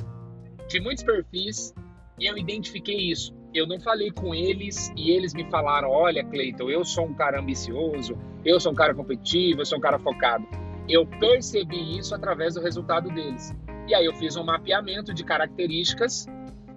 de 0.74 0.80
muitos 0.80 1.04
perfis 1.04 1.74
e 2.20 2.26
eu 2.26 2.36
identifiquei 2.36 3.12
isso. 3.12 3.34
Eu 3.54 3.68
não 3.68 3.80
falei 3.80 4.10
com 4.12 4.34
eles 4.34 4.92
e 4.98 5.12
eles 5.12 5.34
me 5.34 5.48
falaram: 5.50 5.90
olha, 5.90 6.24
Cleiton, 6.24 6.70
eu 6.70 6.84
sou 6.84 7.06
um 7.06 7.14
cara 7.14 7.40
ambicioso, 7.40 8.18
eu 8.44 8.60
sou 8.60 8.72
um 8.72 8.76
cara 8.76 8.94
competitivo, 8.96 9.62
eu 9.62 9.66
sou 9.66 9.78
um 9.78 9.82
cara 9.82 10.00
focado. 10.00 10.46
Eu 10.90 11.06
percebi 11.06 11.98
isso 11.98 12.14
através 12.14 12.56
do 12.56 12.62
resultado 12.62 13.10
deles. 13.10 13.56
E 13.88 13.94
aí 13.94 14.06
eu 14.06 14.14
fiz 14.16 14.36
um 14.36 14.44
mapeamento 14.44 15.14
de 15.14 15.24
características 15.24 16.26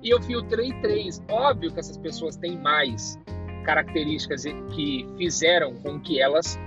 e 0.03 0.11
eu 0.11 0.21
filtrei 0.21 0.73
três. 0.81 1.23
Óbvio 1.31 1.73
que 1.73 1.81
essas 1.81 1.97
pessoas 1.97 2.37
têm 2.37 2.59
mais 2.59 3.19
características 3.65 4.45
que 4.75 5.09
fizeram 5.17 5.75
com 5.77 5.99
que 5.99 6.21
elas 6.21 6.59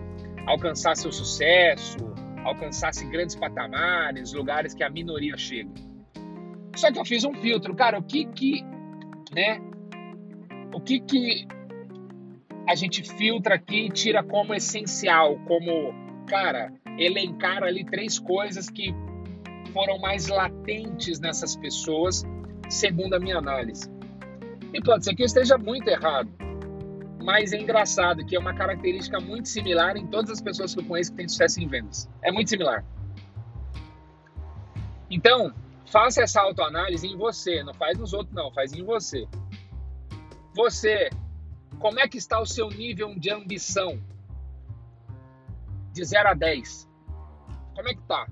alcançassem 0.47 1.07
o 1.07 1.13
sucesso, 1.13 1.97
alcançassem 2.43 3.07
grandes 3.09 3.35
patamares, 3.35 4.33
lugares 4.33 4.73
que 4.73 4.83
a 4.83 4.89
minoria 4.89 5.37
chega. 5.37 5.88
Só 6.79 6.89
que 6.89 6.97
eu 6.97 7.03
fiz 7.03 7.25
um 7.25 7.33
filtro, 7.33 7.75
cara, 7.75 7.99
o 7.99 8.03
que 8.03 8.23
que, 8.23 8.63
né? 9.33 9.59
O 10.73 10.79
que 10.79 11.01
que 11.01 11.45
a 12.65 12.73
gente 12.73 13.03
filtra 13.03 13.55
aqui 13.55 13.87
e 13.87 13.89
tira 13.89 14.23
como 14.23 14.53
essencial, 14.53 15.37
como, 15.45 15.93
cara, 16.25 16.71
elencar 16.97 17.63
ali 17.63 17.83
três 17.83 18.17
coisas 18.17 18.69
que 18.69 18.95
foram 19.73 19.99
mais 19.99 20.29
latentes 20.29 21.19
nessas 21.19 21.53
pessoas, 21.57 22.23
segundo 22.69 23.13
a 23.13 23.19
minha 23.19 23.39
análise. 23.39 23.91
E 24.73 24.81
pode 24.81 25.03
ser 25.03 25.15
que 25.15 25.23
eu 25.23 25.25
esteja 25.25 25.57
muito 25.57 25.85
errado, 25.89 26.29
mas 27.21 27.51
é 27.51 27.59
engraçado 27.59 28.25
que 28.25 28.37
é 28.37 28.39
uma 28.39 28.53
característica 28.53 29.19
muito 29.19 29.49
similar 29.49 29.97
em 29.97 30.07
todas 30.07 30.31
as 30.31 30.41
pessoas 30.41 30.73
que 30.73 30.79
eu 30.79 30.85
conheço 30.85 31.11
que 31.11 31.17
têm 31.17 31.27
sucesso 31.27 31.61
em 31.61 31.67
vendas. 31.67 32.09
É 32.21 32.31
muito 32.31 32.49
similar. 32.49 32.85
Então, 35.11 35.53
Faça 35.89 36.21
essa 36.21 36.41
autoanálise 36.41 37.07
em 37.07 37.17
você, 37.17 37.63
não 37.63 37.73
faz 37.73 37.97
nos 37.97 38.13
outros 38.13 38.35
não, 38.35 38.51
faz 38.53 38.73
em 38.73 38.83
você. 38.83 39.27
Você, 40.55 41.09
como 41.79 41.99
é 41.99 42.07
que 42.07 42.17
está 42.17 42.39
o 42.39 42.45
seu 42.45 42.69
nível 42.69 43.15
de 43.17 43.31
ambição? 43.31 43.99
De 45.91 46.05
0 46.05 46.29
a 46.29 46.33
10. 46.35 46.87
Como 47.75 47.89
é 47.89 47.93
que 47.95 48.01
tá? 48.03 48.27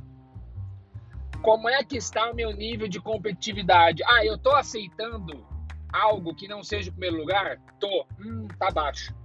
Como 1.41 1.67
é 1.67 1.84
que 1.84 1.98
está 1.98 2.30
o 2.30 2.36
meu 2.36 2.52
nível 2.52 2.88
de 2.88 3.00
competitividade? 3.00 4.04
Ah, 4.06 4.24
eu 4.24 4.38
tô 4.38 4.52
aceitando 4.52 5.43
algo 5.91 6.36
que 6.36 6.48
não 6.48 6.63
seja 6.63 6.89
o 6.89 6.93
primeiro 6.93 7.17
lugar? 7.17 7.60
Tô. 7.80 8.06
Hum, 8.20 8.48
tá 8.60 8.70
baixo. 8.70 9.15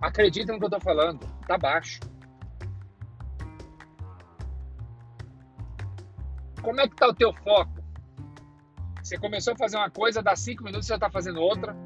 Acredita 0.00 0.52
no 0.52 0.58
que 0.58 0.64
eu 0.66 0.70
tô 0.70 0.80
falando, 0.80 1.26
tá 1.46 1.56
baixo. 1.56 2.00
Como 6.62 6.80
é 6.80 6.88
que 6.88 6.94
tá 6.94 7.08
o 7.08 7.14
teu 7.14 7.32
foco? 7.32 7.82
Você 9.02 9.18
começou 9.18 9.54
a 9.54 9.56
fazer 9.56 9.76
uma 9.76 9.90
coisa, 9.90 10.22
dá 10.22 10.36
cinco 10.36 10.62
minutos 10.62 10.86
você 10.86 10.92
já 10.92 10.96
está 10.96 11.10
fazendo 11.10 11.40
outra. 11.40 11.76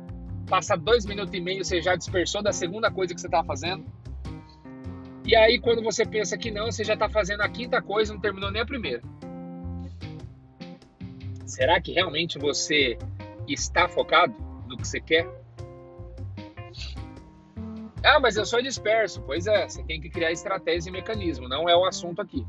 Passa 0.48 0.76
dois 0.76 1.06
minutos 1.06 1.34
e 1.34 1.40
meio, 1.40 1.64
você 1.64 1.80
já 1.80 1.96
dispersou 1.96 2.42
da 2.42 2.52
segunda 2.52 2.90
coisa 2.90 3.14
que 3.14 3.20
você 3.20 3.26
estava 3.26 3.46
fazendo. 3.46 3.84
E 5.24 5.34
aí, 5.34 5.58
quando 5.58 5.82
você 5.82 6.04
pensa 6.04 6.38
que 6.38 6.50
não, 6.50 6.66
você 6.66 6.84
já 6.84 6.94
está 6.94 7.08
fazendo 7.08 7.40
a 7.40 7.48
quinta 7.48 7.82
coisa 7.82 8.12
e 8.12 8.14
não 8.14 8.20
terminou 8.20 8.50
nem 8.50 8.62
a 8.62 8.66
primeira. 8.66 9.02
Será 11.44 11.80
que 11.80 11.92
realmente 11.92 12.38
você 12.38 12.98
está 13.48 13.88
focado 13.88 14.34
no 14.68 14.76
que 14.76 14.86
você 14.86 15.00
quer? 15.00 15.26
Ah, 18.04 18.20
mas 18.20 18.36
eu 18.36 18.44
sou 18.44 18.62
disperso. 18.62 19.20
Pois 19.22 19.46
é, 19.48 19.68
você 19.68 19.82
tem 19.82 20.00
que 20.00 20.10
criar 20.10 20.30
estratégia 20.30 20.90
e 20.90 20.92
mecanismo, 20.92 21.48
não 21.48 21.68
é 21.68 21.74
o 21.74 21.84
assunto 21.84 22.20
aqui. 22.20 22.46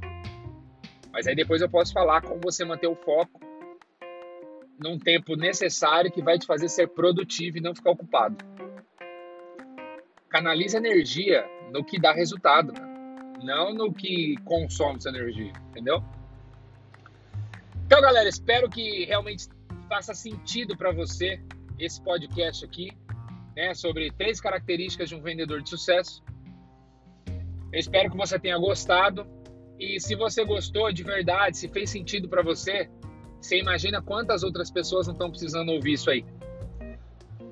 Mas 1.17 1.25
aí 1.25 1.36
depois 1.36 1.63
eu 1.63 1.67
posso 1.67 1.91
falar 1.91 2.21
como 2.21 2.39
você 2.39 2.63
manter 2.63 2.86
o 2.86 2.95
foco 2.95 3.41
num 4.80 4.99
tempo 4.99 5.36
necessário 5.36 6.12
que 6.12 6.21
vai 6.21 6.38
te 6.38 6.45
fazer 6.45 6.69
ser 6.69 6.89
produtivo 6.89 7.58
e 7.58 7.60
não 7.60 7.73
ficar 7.73 7.89
ocupado. 7.89 8.38
Canalize 10.30 10.77
energia 10.77 11.43
no 11.71 11.84
que 11.84 11.99
dá 11.99 12.13
resultado, 12.13 12.71
não 13.43 13.73
no 13.73 13.91
que 13.91 14.36
consome 14.45 15.01
sua 15.01 15.10
energia, 15.10 15.51
entendeu? 15.71 16.03
Então, 17.88 17.99
galera, 17.99 18.30
espero 18.30 18.69
que 18.69 19.03
realmente 19.06 19.47
faça 19.89 20.13
sentido 20.13 20.77
para 20.77 20.91
você 20.91 21.41
esse 21.80 21.99
podcast 21.99 22.63
aqui, 22.63 22.95
né, 23.56 23.73
sobre 23.73 24.12
três 24.12 24.39
características 24.39 25.10
de 25.10 25.15
um 25.15 25.21
vendedor 25.23 25.63
de 25.63 25.69
sucesso. 25.71 26.23
Eu 27.73 27.80
espero 27.80 28.12
que 28.12 28.17
você 28.17 28.38
tenha 28.38 28.60
gostado. 28.60 29.25
E 29.80 30.00
se 30.00 30.16
você 30.16 30.44
gostou 30.44 30.92
de 30.92 31.04
verdade, 31.04 31.58
se 31.58 31.68
fez 31.68 31.90
sentido 31.90 32.28
para 32.28 32.42
você, 32.42 32.90
você 33.40 33.60
imagina 33.60 34.02
quantas 34.02 34.44
outras 34.44 34.72
pessoas 34.72 35.08
não 35.08 35.13
estão 35.13 35.30
precisando 35.30 35.70
ouvir 35.70 35.94
isso 35.94 36.10
aí? 36.10 36.26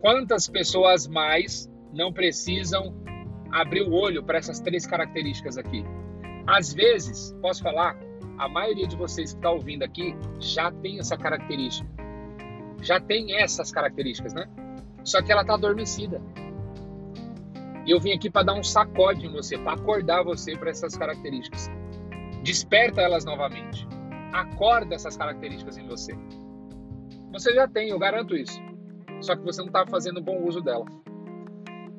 Quantas 0.01 0.47
pessoas 0.47 1.07
mais 1.07 1.69
não 1.93 2.11
precisam 2.11 2.95
abrir 3.51 3.81
o 3.81 3.93
olho 3.93 4.23
para 4.23 4.39
essas 4.39 4.59
três 4.59 4.87
características 4.87 5.57
aqui? 5.57 5.83
Às 6.47 6.73
vezes, 6.73 7.35
posso 7.41 7.61
falar, 7.61 7.97
a 8.37 8.49
maioria 8.49 8.87
de 8.87 8.95
vocês 8.95 9.31
que 9.31 9.37
está 9.37 9.51
ouvindo 9.51 9.83
aqui 9.83 10.15
já 10.39 10.71
tem 10.71 10.99
essa 10.99 11.17
característica. 11.17 11.89
Já 12.81 12.99
tem 12.99 13.39
essas 13.39 13.71
características, 13.71 14.33
né? 14.33 14.47
Só 15.03 15.21
que 15.21 15.31
ela 15.31 15.41
está 15.41 15.53
adormecida. 15.53 16.21
E 17.85 17.91
eu 17.91 17.99
vim 17.99 18.13
aqui 18.13 18.29
para 18.29 18.43
dar 18.43 18.53
um 18.55 18.63
sacode 18.63 19.25
em 19.25 19.31
você, 19.31 19.57
para 19.57 19.73
acordar 19.73 20.23
você 20.23 20.57
para 20.57 20.71
essas 20.71 20.97
características. 20.97 21.69
Desperta 22.45 23.01
elas 23.01 23.25
novamente. 23.25 23.87
Acorda 24.31 24.93
essas 24.93 25.17
características 25.17 25.79
em 25.79 25.87
você. 25.87 26.15
Você 27.31 27.51
já 27.55 27.67
tem, 27.67 27.89
eu 27.89 27.97
garanto 27.97 28.35
isso. 28.35 28.61
Só 29.19 29.35
que 29.35 29.41
você 29.41 29.61
não 29.61 29.67
está 29.67 29.83
fazendo 29.87 30.21
bom 30.21 30.43
uso 30.43 30.61
delas. 30.61 30.87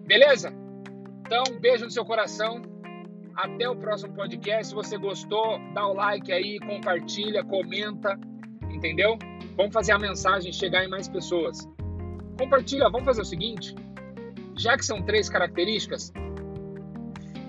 Beleza? 0.06 0.54
Então, 1.26 1.42
um 1.50 1.58
beijo 1.58 1.84
no 1.84 1.90
seu 1.90 2.04
coração. 2.04 2.62
Até 3.34 3.68
o 3.68 3.74
próximo 3.74 4.14
podcast. 4.14 4.68
Se 4.68 4.74
você 4.74 4.96
gostou, 4.96 5.58
dá 5.74 5.84
o 5.84 5.94
like 5.94 6.30
aí, 6.30 6.60
compartilha, 6.60 7.42
comenta. 7.42 8.16
entendeu? 8.70 9.18
Vamos 9.56 9.72
fazer 9.72 9.90
a 9.90 9.98
mensagem 9.98 10.52
chegar 10.52 10.84
em 10.84 10.88
mais 10.88 11.08
pessoas. 11.08 11.68
Compartilha, 12.38 12.88
vamos 12.88 13.04
fazer 13.04 13.22
o 13.22 13.24
seguinte: 13.24 13.74
já 14.56 14.76
que 14.76 14.86
são 14.86 15.02
três 15.02 15.28
características, 15.28 16.12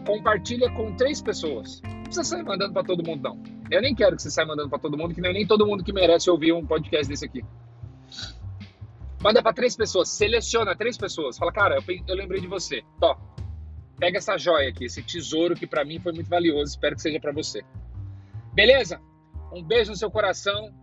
compartilha 0.04 0.72
com 0.72 0.96
três 0.96 1.22
pessoas. 1.22 1.80
Precisa 2.08 2.24
sair 2.24 2.43
mandando 2.43 2.74
para 2.74 2.84
todo 2.84 3.04
mundo, 3.04 3.22
não. 3.22 3.43
Eu 3.70 3.82
nem 3.82 3.93
quero 3.93 4.15
que 4.15 4.22
você 4.22 4.32
saia 4.32 4.48
mandando 4.48 4.70
para 4.70 4.80
todo 4.80 4.98
mundo, 4.98 5.13
que 5.13 5.26
é 5.26 5.34
nem 5.34 5.46
todo 5.46 5.67
mundo 5.67 5.84
que 5.84 5.91
merece 5.91 6.30
ouvir 6.30 6.54
um 6.54 6.65
podcast 6.65 7.08
desse 7.08 7.26
aqui. 7.26 7.43
Manda 9.22 9.43
para 9.43 9.54
três 9.54 9.76
pessoas, 9.76 10.10
seleciona 10.10 10.76
três 10.76 10.98
pessoas. 10.98 11.38
Fala, 11.38 11.52
cara, 11.52 11.76
eu, 11.76 12.04
eu 12.08 12.15
lembrei 12.15 12.39
de 12.39 12.48
você. 12.48 12.82
Tó, 13.00 13.20
pega 14.00 14.20
essa 14.20 14.38
joia 14.38 14.70
aqui, 14.70 14.86
esse 14.86 15.04
tesouro 15.04 15.54
que 15.54 15.67
para 15.67 15.84
mim 15.84 16.00
foi 16.00 16.13
muito 16.13 16.30
valioso. 16.30 16.72
Espero 16.72 16.96
que 16.96 17.02
seja 17.02 17.20
para 17.20 17.34
você. 17.34 17.62
Beleza? 18.54 19.02
Um 19.52 19.62
beijo 19.62 19.91
no 19.91 19.98
seu 19.98 20.10
coração. 20.10 20.74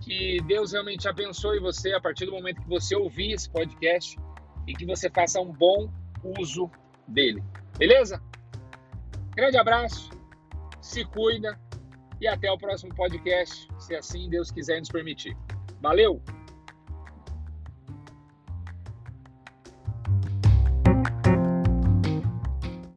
Que 0.00 0.40
Deus 0.46 0.72
realmente 0.72 1.08
abençoe 1.08 1.58
você 1.58 1.94
a 1.94 2.00
partir 2.00 2.26
do 2.26 2.32
momento 2.32 2.60
que 2.60 2.68
você 2.68 2.94
ouvir 2.94 3.32
esse 3.32 3.50
podcast 3.50 4.16
e 4.68 4.74
que 4.74 4.86
você 4.86 5.10
faça 5.10 5.40
um 5.40 5.50
bom 5.50 5.90
uso 6.38 6.70
dele. 7.08 7.42
Beleza? 7.76 8.22
Grande 9.34 9.56
abraço, 9.56 10.10
se 10.84 11.02
cuida 11.02 11.58
e 12.20 12.28
até 12.28 12.50
o 12.52 12.58
próximo 12.58 12.94
podcast, 12.94 13.66
se 13.78 13.96
assim 13.96 14.28
Deus 14.28 14.50
quiser 14.50 14.78
nos 14.78 14.90
permitir. 14.90 15.34
Valeu! 15.80 16.22